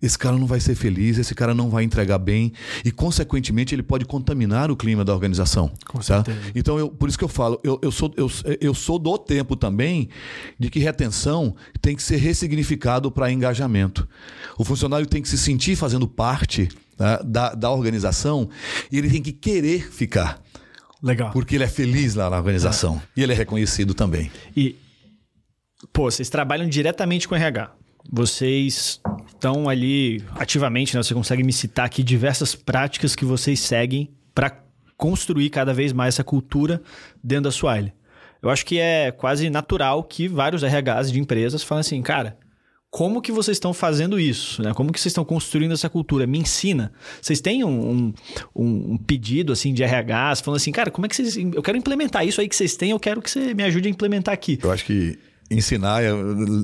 [0.02, 2.52] esse cara não vai ser feliz, esse cara não vai entregar bem
[2.84, 5.70] e, consequentemente, ele pode contaminar o clima da organização.
[5.86, 6.24] Com tá?
[6.54, 8.28] Então, eu, por isso que eu falo, eu, eu, sou, eu,
[8.60, 10.08] eu sou do tempo também
[10.58, 14.08] de que retenção tem que ser ressignificado para engajamento.
[14.58, 18.48] O funcionário tem que se sentir fazendo parte tá, da, da organização
[18.90, 20.42] e ele tem que querer ficar.
[21.00, 21.30] Legal.
[21.30, 22.96] Porque ele é feliz lá na organização.
[22.96, 23.20] É.
[23.20, 24.30] E ele é reconhecido também.
[24.56, 24.76] E,
[25.92, 27.72] pô, vocês trabalham diretamente com RH.
[28.10, 29.00] Vocês
[29.42, 31.02] estão ali ativamente, né?
[31.02, 34.56] Você consegue me citar aqui diversas práticas que vocês seguem para
[34.96, 36.80] construir cada vez mais essa cultura
[37.22, 37.92] dentro da Swile.
[38.40, 42.38] Eu acho que é quase natural que vários RHs de empresas falem assim, cara,
[42.88, 44.62] como que vocês estão fazendo isso?
[44.62, 44.72] Né?
[44.74, 46.24] Como que vocês estão construindo essa cultura?
[46.26, 46.92] Me ensina.
[47.20, 48.12] Vocês têm um,
[48.54, 51.36] um, um, pedido assim de RHs falando assim, cara, como é que vocês.
[51.36, 53.90] Eu quero implementar isso aí que vocês têm, eu quero que você me ajude a
[53.90, 54.58] implementar aqui.
[54.62, 55.18] Eu acho que
[55.52, 56.02] ensinar,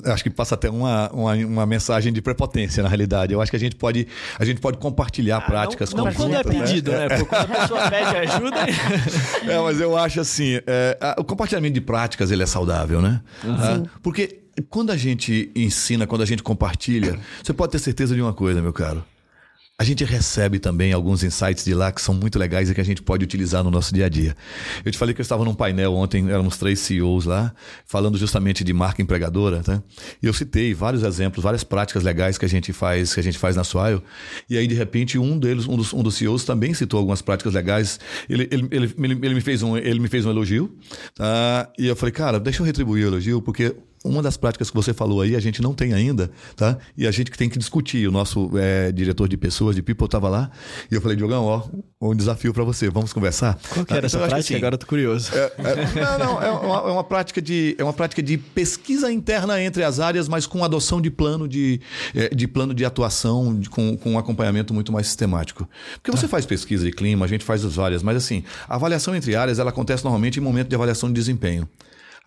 [0.07, 3.33] acho que passa até uma, uma, uma, mensagem de prepotência na realidade.
[3.33, 4.07] Eu acho que a gente pode,
[4.39, 7.09] a gente pode compartilhar ah, práticas não, não quando é pedido, né?
[7.09, 7.25] né?
[7.25, 8.57] quando a pessoa pede ajuda.
[9.47, 13.21] é, mas eu acho assim, é, o compartilhamento de práticas ele é saudável, né?
[13.45, 13.87] Uhum.
[14.03, 18.33] porque quando a gente ensina, quando a gente compartilha, você pode ter certeza de uma
[18.33, 19.05] coisa, meu caro.
[19.81, 22.85] A gente recebe também alguns insights de lá que são muito legais e que a
[22.85, 24.37] gente pode utilizar no nosso dia a dia.
[24.85, 27.55] Eu te falei que eu estava num painel ontem, éramos três CEOs lá,
[27.87, 29.81] falando justamente de marca empregadora, tá?
[30.21, 33.39] E eu citei vários exemplos, várias práticas legais que a gente faz, que a gente
[33.39, 34.03] faz na Swile.
[34.51, 37.55] E aí, de repente, um deles, um dos, um dos CEOs também citou algumas práticas
[37.55, 38.01] legais.
[38.29, 40.77] Ele, ele, ele, ele, me, fez um, ele me fez um elogio,
[41.15, 41.73] tá?
[41.79, 43.77] E eu falei, cara, deixa eu retribuir o elogio, porque
[44.09, 46.79] uma das práticas que você falou aí, a gente não tem ainda, tá?
[46.97, 48.09] E a gente que tem que discutir.
[48.09, 50.51] O nosso é, diretor de pessoas, de People, estava lá.
[50.91, 51.63] E eu falei, Diogão, ó,
[52.01, 52.89] um desafio para você.
[52.89, 53.59] Vamos conversar?
[53.69, 54.39] Qual que era então, essa prática?
[54.39, 55.31] Assim, Agora eu tô curioso.
[55.35, 59.11] É, é, não, não, é uma, é uma, prática de, é uma prática de pesquisa
[59.13, 61.81] interna entre as áreas, mas com adoção de plano de,
[62.15, 65.69] é, de plano de atuação, de, com, com um acompanhamento muito mais sistemático.
[65.95, 66.29] Porque você tá.
[66.29, 69.59] faz pesquisa de clima, a gente faz as várias, mas assim, a avaliação entre áreas
[69.59, 71.69] ela acontece normalmente em momento de avaliação de desempenho.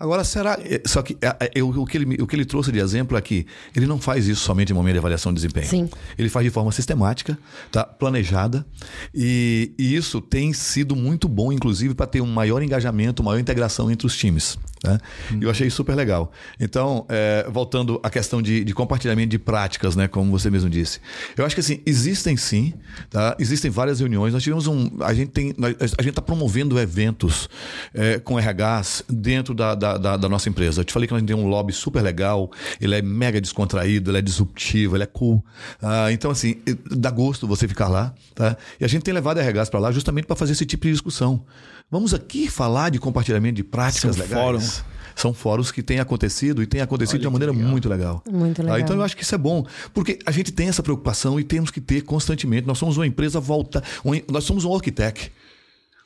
[0.02, 0.58] Agora, será.
[0.64, 3.46] É, só que é, é, o, que ele, o que ele trouxe de exemplo aqui,
[3.76, 5.68] ele não faz isso somente em momento de avaliação de desempenho.
[5.68, 5.90] Sim.
[6.18, 7.38] Ele faz de forma sistemática,
[7.72, 7.84] tá?
[7.84, 8.66] planejada,
[9.14, 13.92] e, e isso tem sido muito bom, inclusive, para ter um maior engajamento, maior integração
[13.92, 14.58] entre os times.
[14.84, 14.98] Né?
[15.32, 15.40] Hum.
[15.42, 16.32] Eu achei super legal.
[16.60, 21.00] Então, é, voltando à questão de, de, compartilhamento de práticas, né, como você mesmo disse.
[21.38, 22.74] Eu acho que assim, existem sim,
[23.10, 23.36] tá?
[23.40, 24.34] existem várias reuniões.
[24.34, 24.90] Nós tivemos um.
[25.02, 25.54] A gente tem.
[25.60, 27.48] A gente está promovendo eventos
[27.94, 30.82] é, com RHs dentro da, da, da, da, nossa empresa.
[30.82, 34.18] Eu te falei que nós temos um lobby super legal, ele é mega descontraído, ele
[34.18, 35.44] é disruptivo, ele é cool.
[35.82, 38.14] Ah, então, assim, dá gosto você ficar lá.
[38.34, 38.58] Tá?
[38.80, 41.46] E a gente tem levado RHs para lá justamente para fazer esse tipo de discussão.
[41.92, 44.42] Vamos aqui falar de compartilhamento de práticas São legais.
[44.42, 44.92] Fórum.
[45.14, 47.70] São fóruns que têm acontecido e têm acontecido Olha de uma maneira legal.
[47.70, 48.24] muito legal.
[48.32, 48.78] Muito legal.
[48.78, 51.44] Ah, então eu acho que isso é bom, porque a gente tem essa preocupação e
[51.44, 52.66] temos que ter constantemente.
[52.66, 53.84] Nós somos uma empresa volta,
[54.32, 55.30] nós somos um arquiteto.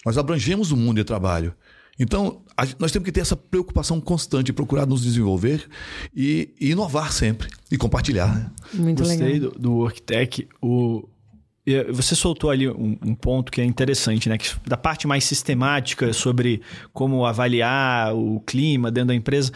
[0.04, 1.54] Nós abrangemos o mundo de trabalho.
[2.00, 5.68] Então, a, nós temos que ter essa preocupação constante, procurar nos desenvolver
[6.16, 8.36] e, e inovar sempre e compartilhar.
[8.36, 8.52] Né?
[8.74, 9.52] Muito Gostei legal.
[9.52, 10.48] do, do Worktech.
[10.62, 11.08] O,
[11.92, 14.38] você soltou ali um, um, ponto que é interessante, né?
[14.38, 16.62] Que, da parte mais sistemática sobre
[16.94, 19.52] como avaliar o clima dentro da empresa.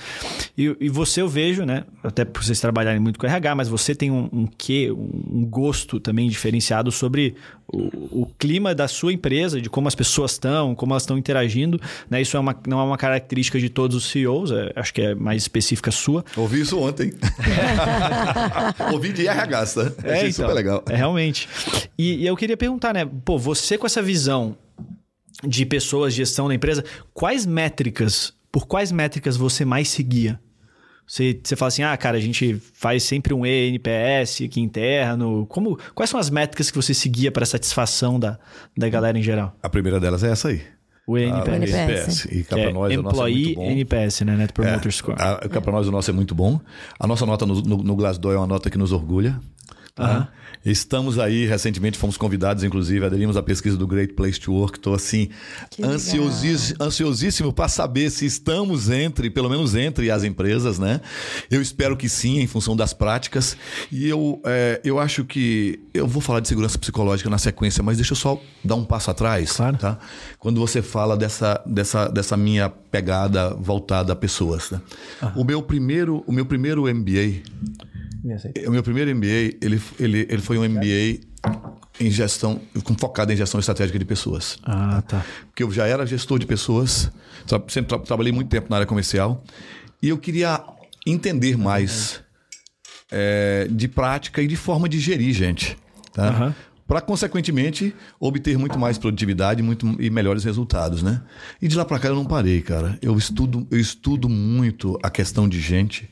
[0.57, 1.84] E, e você eu vejo, né?
[2.03, 5.99] Até por vocês trabalharem muito com RH, mas você tem um, um quê, um gosto
[5.99, 7.36] também diferenciado sobre
[7.72, 11.80] o, o, clima da sua empresa, de como as pessoas estão, como elas estão interagindo.
[12.10, 12.22] Né?
[12.22, 15.16] Isso é uma, não é uma característica de todos os CEOs, é, acho que é
[15.16, 16.26] mais específica sua.
[16.36, 17.14] Ouvi isso ontem.
[18.91, 19.82] Ouvi de RH, tá?
[20.03, 20.84] É, Achei então, super legal.
[20.89, 21.47] É, realmente.
[22.00, 23.06] E, e eu queria perguntar, né?
[23.26, 24.56] Pô, você com essa visão
[25.45, 26.82] de pessoas, gestão da empresa,
[27.14, 30.39] quais métricas, por quais métricas você mais seguia?
[31.06, 35.45] Você, você fala assim, ah, cara, a gente faz sempre um ENPS aqui interno.
[35.47, 38.39] Como, quais são as métricas que você seguia para satisfação da,
[38.78, 39.54] da galera em geral?
[39.62, 40.62] A primeira delas é essa aí.
[41.06, 41.74] O ENPS.
[41.74, 42.26] NPS.
[42.32, 44.38] E cá é nós, Employee o nosso é NPS, né?
[44.38, 45.18] Net Promoter é, Score.
[45.18, 46.62] Cá para nós o nosso é muito bom.
[46.97, 49.38] A nossa nota no, no, no Glassdoor é uma nota que nos orgulha.
[49.95, 50.30] Tá?
[50.66, 54.78] Estamos aí, recentemente fomos convidados, inclusive, aderimos à pesquisa do Great Place to Work.
[54.78, 55.30] Estou assim,
[55.82, 60.99] ansiosíssimo, ansiosíssimo para saber se estamos entre, pelo menos entre as empresas, né?
[61.49, 63.55] Eu espero que sim, em função das práticas.
[63.89, 65.80] E eu, é, eu acho que.
[65.93, 69.12] Eu vou falar de segurança psicológica na sequência, mas deixa eu só dar um passo
[69.12, 69.53] atrás.
[69.53, 69.78] Claro.
[69.78, 69.97] Tá?
[70.38, 74.72] Quando você fala dessa, dessa, dessa minha pegada voltada a pessoas.
[74.72, 74.82] Né?
[75.36, 77.43] O, meu primeiro, o meu primeiro MBA
[78.67, 81.22] o meu primeiro MBA, ele, ele, ele foi um MBA
[81.99, 82.61] em gestão,
[82.97, 84.57] focado em gestão estratégica de pessoas.
[84.63, 85.26] Ah, tá.
[85.47, 87.11] Porque eu já era gestor de pessoas,
[87.67, 89.43] sempre tra trabalhei muito tempo na área comercial,
[90.01, 90.63] e eu queria
[91.05, 92.22] entender mais
[93.11, 95.78] é, de prática e de forma de gerir gente.
[96.13, 96.32] Tá?
[96.32, 96.53] Uhum
[96.89, 101.22] para consequentemente obter muito mais produtividade muito, e melhores resultados, né?
[101.61, 102.97] E de lá para cá eu não parei, cara.
[102.99, 106.09] Eu estudo, eu estudo muito a questão de gente.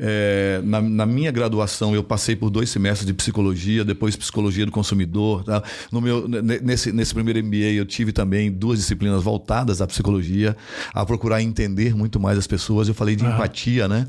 [0.00, 4.72] É, na, na, minha graduação eu passei por dois semestres de psicologia, depois psicologia do
[4.72, 5.44] consumidor.
[5.44, 5.62] Tá?
[5.92, 10.56] No meu, nesse, nesse primeiro MBA eu tive também duas disciplinas voltadas à psicologia,
[10.94, 12.88] a procurar entender muito mais as pessoas.
[12.88, 13.34] Eu falei de uhum.
[13.34, 14.06] empatia, né?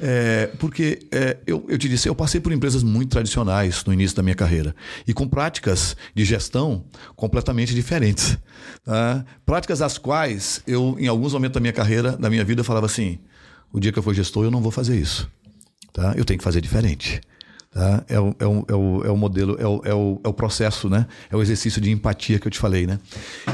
[0.00, 4.16] É, porque é, eu, eu te disse, eu passei por empresas muito tradicionais no início
[4.16, 4.74] da minha carreira
[5.06, 6.84] e com prática práticas de gestão
[7.16, 8.38] completamente diferentes.
[8.84, 9.24] Tá?
[9.44, 12.86] Práticas as quais eu, em alguns momentos da minha carreira, da minha vida, eu falava
[12.86, 13.18] assim:
[13.72, 15.30] o dia que eu for gestor, eu não vou fazer isso.
[15.92, 16.14] Tá?
[16.16, 17.20] Eu tenho que fazer diferente.
[17.70, 18.02] Tá?
[18.08, 20.32] É, o, é, o, é, o, é o modelo, é o, é, o, é o
[20.32, 21.06] processo, né?
[21.30, 22.98] É o exercício de empatia que eu te falei, né?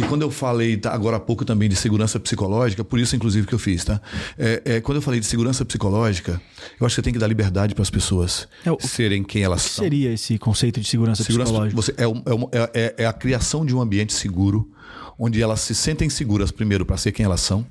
[0.01, 3.47] E quando eu falei tá, agora há pouco também de segurança psicológica, por isso inclusive
[3.47, 4.01] que eu fiz, tá?
[4.39, 6.41] É, é quando eu falei de segurança psicológica,
[6.81, 9.43] eu acho que você tem que dar liberdade para as pessoas é o, serem quem
[9.43, 9.85] elas o que são.
[9.85, 11.83] seria esse conceito de segurança, segurança psicológica?
[11.83, 14.71] Você, é, é, é, é a criação de um ambiente seguro,
[15.19, 17.67] onde elas se sentem seguras, primeiro, para ser quem elas são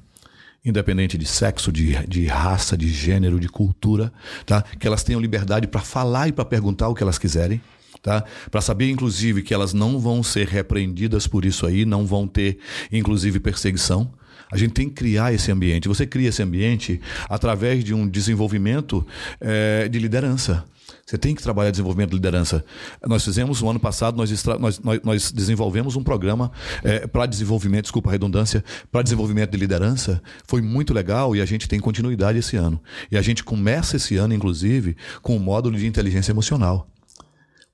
[0.65, 4.13] independente de sexo, de, de raça, de gênero, de cultura,
[4.45, 4.63] tá?
[4.79, 7.61] Que elas tenham liberdade para falar e para perguntar o que elas quiserem.
[8.01, 8.23] Tá?
[8.51, 12.59] Para saber, inclusive, que elas não vão ser repreendidas por isso aí, não vão ter,
[12.91, 14.11] inclusive, perseguição.
[14.51, 15.87] A gente tem que criar esse ambiente.
[15.87, 16.99] Você cria esse ambiente
[17.29, 19.05] através de um desenvolvimento
[19.39, 20.65] é, de liderança.
[21.05, 22.63] Você tem que trabalhar desenvolvimento de liderança.
[23.05, 26.49] Nós fizemos, no ano passado, nós, nós, nós, desenvolvemos um programa
[26.81, 30.21] é, para desenvolvimento, desculpa a redundância, para desenvolvimento de liderança.
[30.47, 32.81] Foi muito legal e a gente tem continuidade esse ano.
[33.11, 36.87] E a gente começa esse ano, inclusive, com o módulo de inteligência emocional.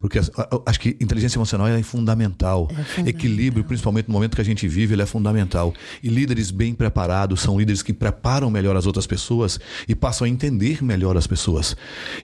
[0.01, 0.17] Porque
[0.65, 2.69] acho que inteligência emocional é fundamental.
[2.71, 3.07] é fundamental.
[3.07, 5.73] Equilíbrio, principalmente no momento que a gente vive, ele é fundamental.
[6.01, 10.29] E líderes bem preparados são líderes que preparam melhor as outras pessoas e passam a
[10.29, 11.75] entender melhor as pessoas.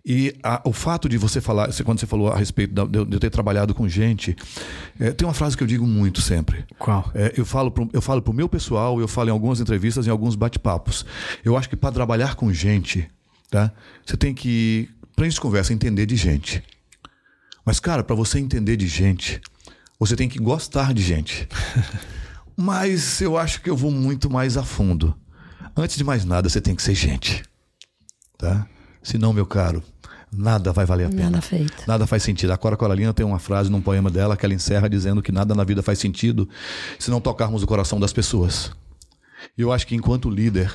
[0.06, 3.30] E a, o fato de você falar, quando você falou a respeito de, eu ter
[3.30, 4.38] trabalhado com gente,
[4.98, 6.64] é, tem uma frase que eu digo muito sempre.
[6.80, 7.12] Qual?
[7.14, 10.08] É, eu falo pro, eu falo para o meu pessoal, eu falo em algumas entrevistas,
[10.08, 11.06] em alguns bate-papos.
[11.44, 13.06] Eu acho que para trabalhar com gente,
[13.52, 13.70] tá?
[14.06, 16.64] Você tem que, para gente conversa, entender de gente.
[17.66, 19.42] Mas, cara, para você entender de gente,
[20.00, 21.48] você tem que gostar de gente.
[22.56, 25.16] Mas eu acho que eu vou muito mais a fundo.
[25.76, 27.44] Antes de mais nada, você tem que ser gente.
[28.38, 28.66] Tá?
[29.04, 29.84] Senão, meu caro,
[30.32, 31.32] nada vai valer a pena.
[31.32, 31.84] Nada feito.
[31.88, 32.52] Nada faz sentido.
[32.52, 35.54] A Cora Coralina tem uma frase num poema dela que ela encerra dizendo que nada
[35.54, 36.48] na vida faz sentido
[37.00, 38.72] se não tocarmos o coração das pessoas.
[39.58, 40.72] E eu acho que enquanto líder,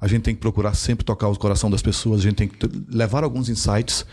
[0.00, 2.58] a gente tem que procurar sempre tocar o coração das pessoas, a gente tem que
[2.88, 4.04] levar alguns insights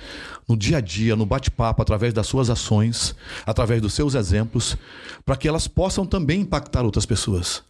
[0.47, 3.15] no dia a dia, no bate-papo, através das suas ações,
[3.45, 4.77] através dos seus exemplos,
[5.25, 7.63] para que elas possam também impactar outras pessoas.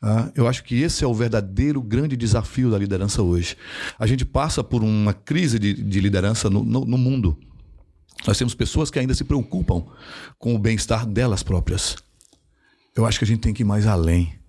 [0.00, 3.56] Ah, eu acho que esse é o verdadeiro grande desafio da liderança hoje.
[3.98, 7.38] A gente passa por uma crise de, de liderança no, no, no mundo.
[8.26, 9.84] Nós temos pessoas que ainda se preocupam
[10.38, 11.96] com o bem-estar delas próprias.
[12.96, 14.41] Eu acho que a gente tem que ir mais além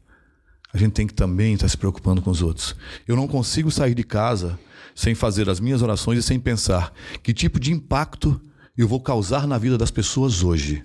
[0.74, 2.76] a gente tem que também estar se preocupando com os outros.
[3.08, 4.60] Eu não consigo sair de casa
[4.96, 8.42] sem fazer as minhas orações e sem pensar que tipo de impacto
[8.76, 10.82] eu vou causar na vida das pessoas hoje.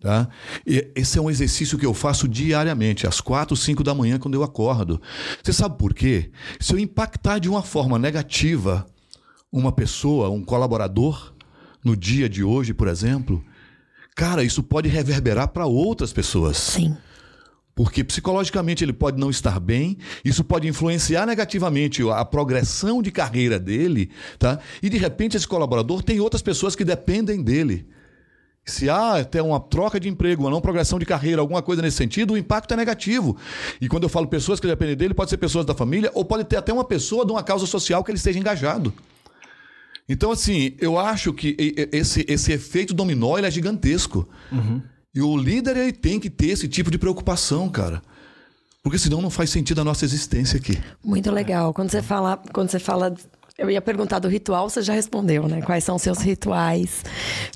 [0.00, 0.28] Tá?
[0.66, 4.34] E esse é um exercício que eu faço diariamente, às quatro, cinco da manhã, quando
[4.34, 5.00] eu acordo.
[5.42, 6.30] Você sabe por quê?
[6.60, 8.86] Se eu impactar de uma forma negativa
[9.50, 11.32] uma pessoa, um colaborador,
[11.82, 13.42] no dia de hoje, por exemplo,
[14.14, 16.58] cara, isso pode reverberar para outras pessoas.
[16.58, 16.96] Sim.
[17.76, 23.58] Porque psicologicamente ele pode não estar bem, isso pode influenciar negativamente a progressão de carreira
[23.58, 24.58] dele, tá?
[24.82, 27.86] E de repente esse colaborador tem outras pessoas que dependem dele.
[28.64, 31.98] Se há até uma troca de emprego, uma não progressão de carreira, alguma coisa nesse
[31.98, 33.36] sentido, o impacto é negativo.
[33.78, 36.44] E quando eu falo pessoas que dependem dele, pode ser pessoas da família ou pode
[36.44, 38.90] ter até uma pessoa de uma causa social que ele esteja engajado.
[40.08, 41.54] Então, assim, eu acho que
[41.92, 44.26] esse, esse efeito dominó é gigantesco.
[44.50, 44.80] Uhum.
[45.16, 48.02] E o líder ele tem que ter esse tipo de preocupação, cara.
[48.82, 50.78] Porque senão não faz sentido a nossa existência aqui.
[51.02, 51.72] Muito legal.
[51.72, 53.14] Quando você fala, quando você fala
[53.58, 55.62] eu ia perguntar do ritual, você já respondeu, né?
[55.62, 57.02] Quais são os seus rituais?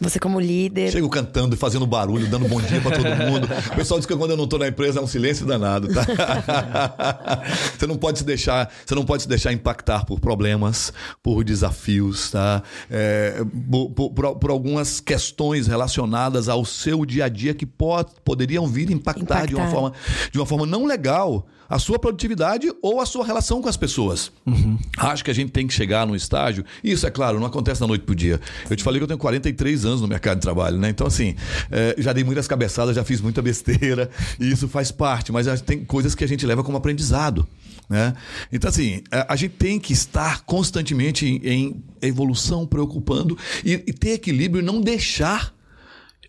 [0.00, 0.90] Você como líder.
[0.90, 3.46] Chego cantando e fazendo barulho, dando bom dia para todo mundo.
[3.70, 6.06] O pessoal diz que quando eu não estou na empresa é um silêncio danado, tá?
[7.78, 10.90] você não pode se deixar, você não pode se deixar impactar por problemas,
[11.22, 12.62] por desafios, tá?
[12.90, 18.66] É, por, por, por, algumas questões relacionadas ao seu dia a dia que pode, poderiam
[18.66, 19.46] vir impactar, impactar.
[19.46, 19.92] de uma forma
[20.32, 24.32] de uma forma não legal a sua produtividade ou a sua relação com as pessoas.
[24.44, 24.76] Uhum.
[24.98, 26.64] Acho que a gente tem que chegar num estágio.
[26.82, 28.40] Isso, é claro, não acontece da noite pro dia.
[28.68, 30.90] Eu te falei que eu tenho 43 anos no mercado de trabalho, né?
[30.90, 31.36] Então, assim,
[31.70, 34.10] é, já dei muitas cabeçadas, já fiz muita besteira,
[34.40, 37.46] e isso faz parte, mas tem coisas que a gente leva como aprendizado.
[37.88, 38.14] Né?
[38.52, 44.10] Então, assim, a gente tem que estar constantemente em, em evolução, preocupando e, e ter
[44.10, 45.54] equilíbrio e não deixar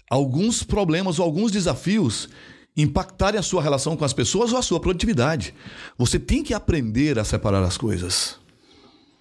[0.09, 2.29] alguns problemas ou alguns desafios
[2.75, 5.53] impactarem a sua relação com as pessoas ou a sua produtividade.
[5.97, 8.40] Você tem que aprender a separar as coisas.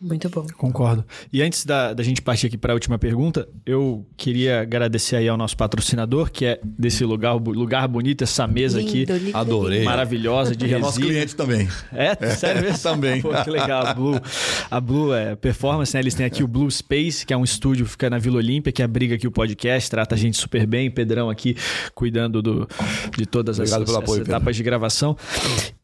[0.00, 0.46] Muito bom.
[0.56, 1.04] Concordo.
[1.30, 5.28] E antes da, da gente partir aqui para a última pergunta, eu queria agradecer aí
[5.28, 9.04] ao nosso patrocinador, que é desse lugar, lugar bonito, essa mesa lindo, aqui.
[9.04, 9.84] Lindo, Adorei.
[9.84, 10.78] Maravilhosa de resina.
[10.78, 11.68] É nosso cliente também.
[11.92, 12.14] É?
[12.34, 12.78] Sério mesmo?
[12.82, 13.20] também.
[13.20, 13.86] Pô, que legal.
[13.86, 14.20] A Blue,
[14.70, 16.00] a Blue é performance, né?
[16.00, 18.72] Eles têm aqui o Blue Space, que é um estúdio que fica na Vila Olímpia,
[18.72, 20.90] que abriga aqui o podcast, trata a gente super bem.
[20.90, 21.54] Pedrão aqui
[21.94, 22.66] cuidando do,
[23.16, 24.54] de todas Obrigado as, apoio, etapas Pedro.
[24.54, 25.16] de gravação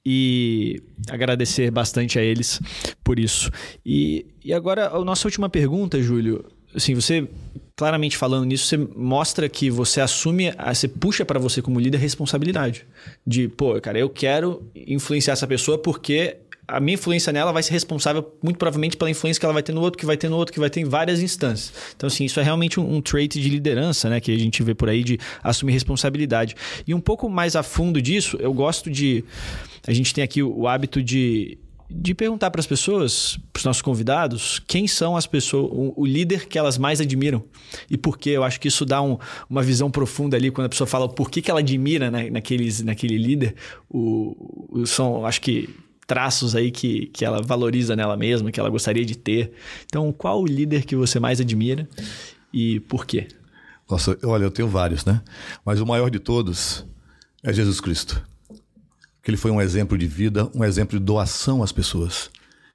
[0.08, 0.80] e
[1.10, 2.60] agradecer bastante a eles
[3.02, 3.50] por isso.
[3.84, 6.44] E, e agora, a nossa última pergunta, Júlio.
[6.72, 7.28] Assim, você
[7.74, 12.86] claramente falando nisso, você mostra que você assume, você puxa para você como líder responsabilidade.
[13.26, 16.36] De, pô, cara, eu quero influenciar essa pessoa porque
[16.68, 19.72] a minha influência nela vai ser responsável muito provavelmente pela influência que ela vai ter
[19.72, 21.72] no outro, que vai ter no outro, que vai ter em várias instâncias.
[21.96, 24.20] Então, assim, isso é realmente um, um trait de liderança, né?
[24.20, 26.56] Que a gente vê por aí de assumir responsabilidade.
[26.86, 29.24] E um pouco mais a fundo disso, eu gosto de
[29.86, 31.56] a gente tem aqui o, o hábito de,
[31.88, 36.48] de perguntar para as pessoas, para os nossos convidados, quem são as pessoas, o, líder
[36.48, 37.44] que elas mais admiram
[37.88, 38.30] e por quê.
[38.30, 39.16] Eu acho que isso dá um,
[39.48, 42.82] uma visão profunda ali quando a pessoa fala por que, que ela admira né, naqueles,
[42.82, 43.54] naquele líder.
[43.88, 48.70] O, o, são, acho que traços aí que, que ela valoriza nela mesma, que ela
[48.70, 49.52] gostaria de ter.
[49.86, 51.88] Então, qual o líder que você mais admira
[52.52, 53.28] e por quê?
[53.90, 55.22] Nossa, olha, eu tenho vários, né?
[55.64, 56.84] Mas o maior de todos
[57.42, 58.22] é Jesus Cristo.
[59.22, 62.30] Que ele foi um exemplo de vida, um exemplo de doação às pessoas.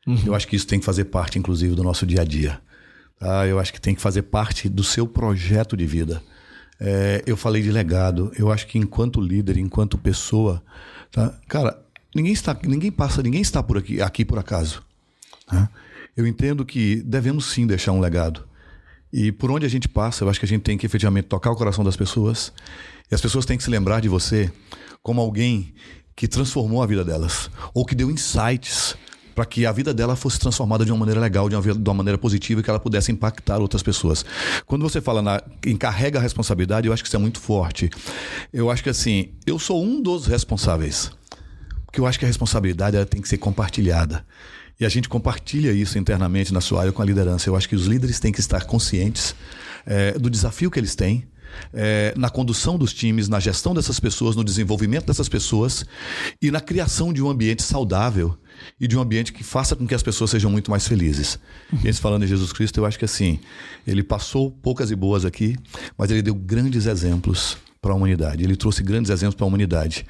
[0.06, 0.20] Uhum.
[0.26, 2.62] Eu acho que isso tem que fazer parte, inclusive, do nosso dia a dia.
[3.20, 3.48] Tá?
[3.48, 6.22] Eu acho que tem que fazer parte do seu projeto de vida.
[6.80, 8.32] É, eu falei de legado.
[8.38, 10.64] Eu acho que enquanto líder, enquanto pessoa,
[11.12, 11.40] tá?
[11.48, 11.81] cara,
[12.16, 14.84] ninguém está, ninguém passa, ninguém está por aqui, aqui por acaso.
[15.48, 15.70] Tá?
[16.16, 18.44] Eu entendo que devemos sim deixar um legado.
[19.12, 21.52] E por onde a gente passa, eu acho que a gente tem que efetivamente tocar
[21.52, 22.54] o coração das pessoas.
[23.12, 24.52] E as pessoas têm que se lembrar de você
[25.04, 25.74] como alguém
[26.16, 28.96] que transformou a vida delas, ou que deu insights
[29.34, 31.94] para que a vida dela fosse transformada de uma maneira legal, de uma, de uma
[31.94, 34.26] maneira positiva que ela pudesse impactar outras pessoas.
[34.66, 37.90] Quando você fala na, em carrega a responsabilidade, eu acho que isso é muito forte.
[38.52, 41.12] Eu acho que assim, eu sou um dos responsáveis.
[41.92, 44.26] Porque eu acho que a responsabilidade ela tem que ser compartilhada.
[44.80, 47.50] E a gente compartilha isso internamente na sua área com a liderança.
[47.50, 49.36] Eu acho que os líderes têm que estar conscientes
[49.86, 51.28] é, do desafio que eles têm
[51.74, 55.86] é, na condução dos times, na gestão dessas pessoas, no desenvolvimento dessas pessoas
[56.42, 58.38] e na criação de um ambiente saudável
[58.80, 61.38] e de um ambiente que faça com que as pessoas sejam muito mais felizes.
[61.84, 63.38] E esse falando em Jesus Cristo, eu acho que assim,
[63.86, 65.58] ele passou poucas e boas aqui,
[65.98, 68.44] mas ele deu grandes exemplos para a humanidade.
[68.44, 70.06] Ele trouxe grandes exemplos para a humanidade.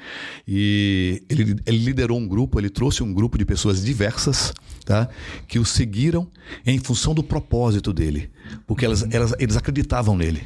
[0.46, 4.52] E ele, ele, liderou um grupo, ele trouxe um grupo de pessoas diversas,
[4.84, 5.08] tá?
[5.48, 6.28] que o seguiram
[6.66, 8.30] em função do propósito dele,
[8.66, 10.42] porque elas, elas, eles acreditavam nele.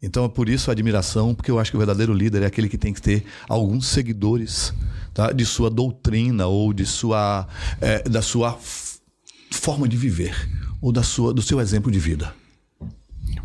[0.00, 2.68] Então é por isso a admiração, porque eu acho que o verdadeiro líder é aquele
[2.68, 4.72] que tem que ter alguns seguidores
[5.12, 5.32] tá?
[5.32, 7.48] de sua doutrina ou de sua,
[7.80, 8.56] é, da sua
[9.50, 10.48] forma de viver
[10.80, 12.32] ou da sua, do seu exemplo de vida.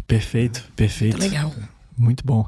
[0.06, 1.18] Perfeito, perfeito.
[1.18, 1.52] Legal.
[1.98, 2.48] Muito bom.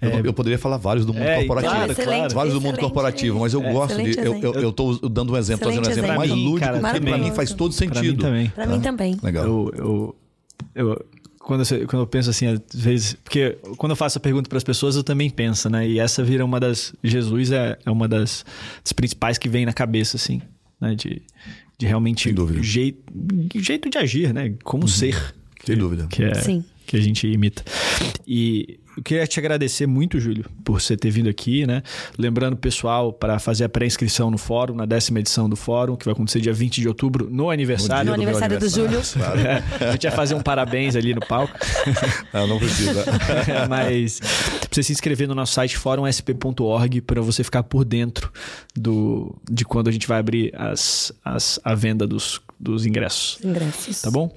[0.00, 1.74] Eu, é, eu, poderia falar vários do mundo é, corporativo.
[1.74, 2.34] Claro, claro.
[2.34, 4.16] Vários do mundo corporativo, mas eu é, gosto de.
[4.18, 7.52] Eu estou dando um exemplo, fazendo um exemplo mais lúdico, cara, que para mim faz
[7.52, 7.92] todo sentido.
[7.92, 8.48] Para mim também.
[8.50, 9.18] Para mim também.
[9.22, 9.44] Legal.
[9.44, 10.16] Eu, eu,
[10.74, 11.06] eu,
[11.38, 13.14] quando, eu, quando eu penso assim, às vezes.
[13.24, 15.88] Porque quando eu faço a pergunta para as pessoas, eu também penso, né?
[15.88, 16.94] E essa vira uma das.
[17.02, 18.44] Jesus é, é uma das,
[18.82, 20.40] das principais que vem na cabeça, assim,
[20.80, 20.94] né?
[20.94, 21.22] De,
[21.76, 22.32] de realmente.
[22.62, 23.02] Jeito,
[23.56, 24.54] jeito de agir, né?
[24.62, 24.88] Como uhum.
[24.88, 25.34] ser.
[25.64, 26.06] Sem dúvida.
[26.08, 26.64] Que é, Sim.
[26.88, 27.62] Que a gente imita.
[28.26, 31.82] E eu queria te agradecer muito, Júlio, por você ter vindo aqui, né?
[32.16, 36.06] Lembrando o pessoal para fazer a pré-inscrição no fórum, na décima edição do fórum, que
[36.06, 38.06] vai acontecer dia 20 de outubro, no aniversário.
[38.06, 38.98] No, aniversário do, aniversário.
[38.98, 39.34] do Júlio.
[39.34, 39.38] Claro.
[39.80, 41.52] É, a gente vai fazer um parabéns ali no palco.
[42.32, 43.04] Não, não precisa.
[43.68, 44.18] Mas
[44.70, 48.32] você se inscrever no nosso site fórumasp.org para você ficar por dentro
[48.74, 53.38] do, de quando a gente vai abrir as, as, a venda dos, dos ingressos.
[53.44, 54.00] Ingressos.
[54.00, 54.34] Tá bom?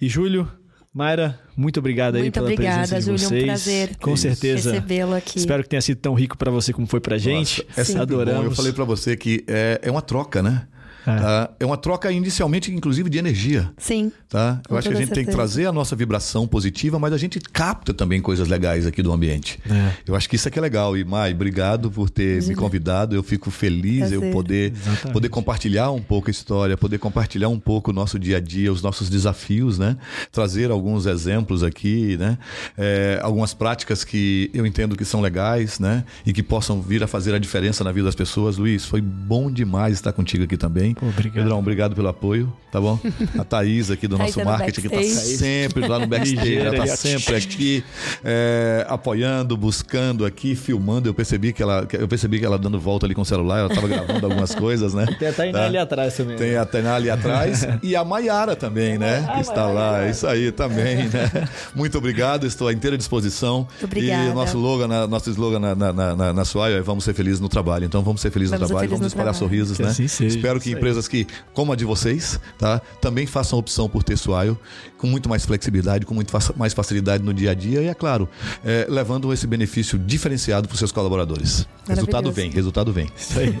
[0.00, 0.48] E Júlio,
[0.96, 3.42] Mayra, muito obrigado aí muito pela obrigada, presença de Júlio, vocês.
[3.42, 4.72] Um prazer Com certeza.
[4.72, 5.38] Recebê-lo aqui.
[5.38, 7.62] Espero que tenha sido tão rico para você como foi pra gente.
[7.76, 8.44] Nossa, é Adoramos.
[8.44, 8.50] Bom.
[8.50, 10.66] Eu falei para você que é, é uma troca, né?
[11.06, 11.16] É.
[11.16, 11.50] Tá?
[11.60, 13.70] é uma troca inicialmente, inclusive, de energia.
[13.78, 14.10] Sim.
[14.28, 14.60] Tá?
[14.68, 15.14] Eu acho que a gente certeza.
[15.14, 19.02] tem que trazer a nossa vibração positiva, mas a gente capta também coisas legais aqui
[19.02, 19.60] do ambiente.
[19.70, 19.92] É.
[20.06, 20.96] Eu acho que isso é que é legal.
[20.96, 23.14] E, Mai, obrigado por ter me convidado.
[23.14, 24.22] Eu fico feliz Prazer.
[24.22, 24.72] eu poder,
[25.12, 28.72] poder compartilhar um pouco a história, poder compartilhar um pouco o nosso dia a dia,
[28.72, 29.96] os nossos desafios, né?
[30.32, 32.38] Trazer alguns exemplos aqui, né?
[32.76, 36.04] É, algumas práticas que eu entendo que são legais, né?
[36.24, 38.56] E que possam vir a fazer a diferença na vida das pessoas.
[38.56, 40.95] Luiz, foi bom demais estar contigo aqui também.
[40.98, 41.42] Pô, obrigado.
[41.42, 42.98] Pedrão, obrigado pelo apoio, tá bom?
[43.38, 47.36] A Thaís aqui do nosso marketing, que tá sempre lá no backstage, ela tá sempre
[47.36, 47.84] aqui
[48.24, 51.06] é, apoiando, buscando aqui, filmando.
[51.06, 53.68] Eu percebi que ela, eu percebi que ela dando volta ali com o celular, ela
[53.68, 55.04] tava gravando algumas coisas, né?
[55.18, 55.66] Tem a Tainá tá?
[55.66, 56.36] ali atrás também.
[56.38, 56.58] Tem né?
[56.58, 59.28] a Tainá ali atrás e a Maiara também, né?
[59.34, 61.30] que está lá, isso aí também, né?
[61.74, 63.68] Muito obrigado, estou à inteira disposição.
[63.68, 64.30] Muito obrigada.
[64.30, 67.38] E nosso slogan, nosso slogan na, na, na, na, na sua é vamos ser felizes
[67.38, 67.84] no trabalho.
[67.84, 69.50] Então vamos ser felizes vamos no trabalho, vamos espalhar trabalho.
[69.50, 69.90] sorrisos, que né?
[69.90, 72.80] Assim seja, Espero que empresas que, como a de vocês, tá?
[73.00, 74.56] Também façam opção por ter Swile
[74.96, 78.28] com muito mais flexibilidade, com muito mais facilidade no dia a dia e, é claro,
[78.64, 81.66] é, levando esse benefício diferenciado para os seus colaboradores.
[81.88, 83.08] Resultado vem, resultado vem.
[83.16, 83.58] Isso aí.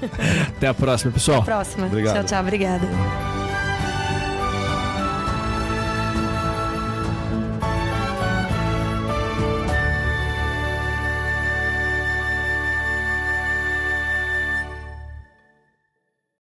[0.56, 1.42] Até a próxima, pessoal.
[1.42, 1.86] Até a próxima.
[1.86, 2.14] Obrigado.
[2.14, 2.40] Tchau, tchau.
[2.40, 3.45] Obrigada.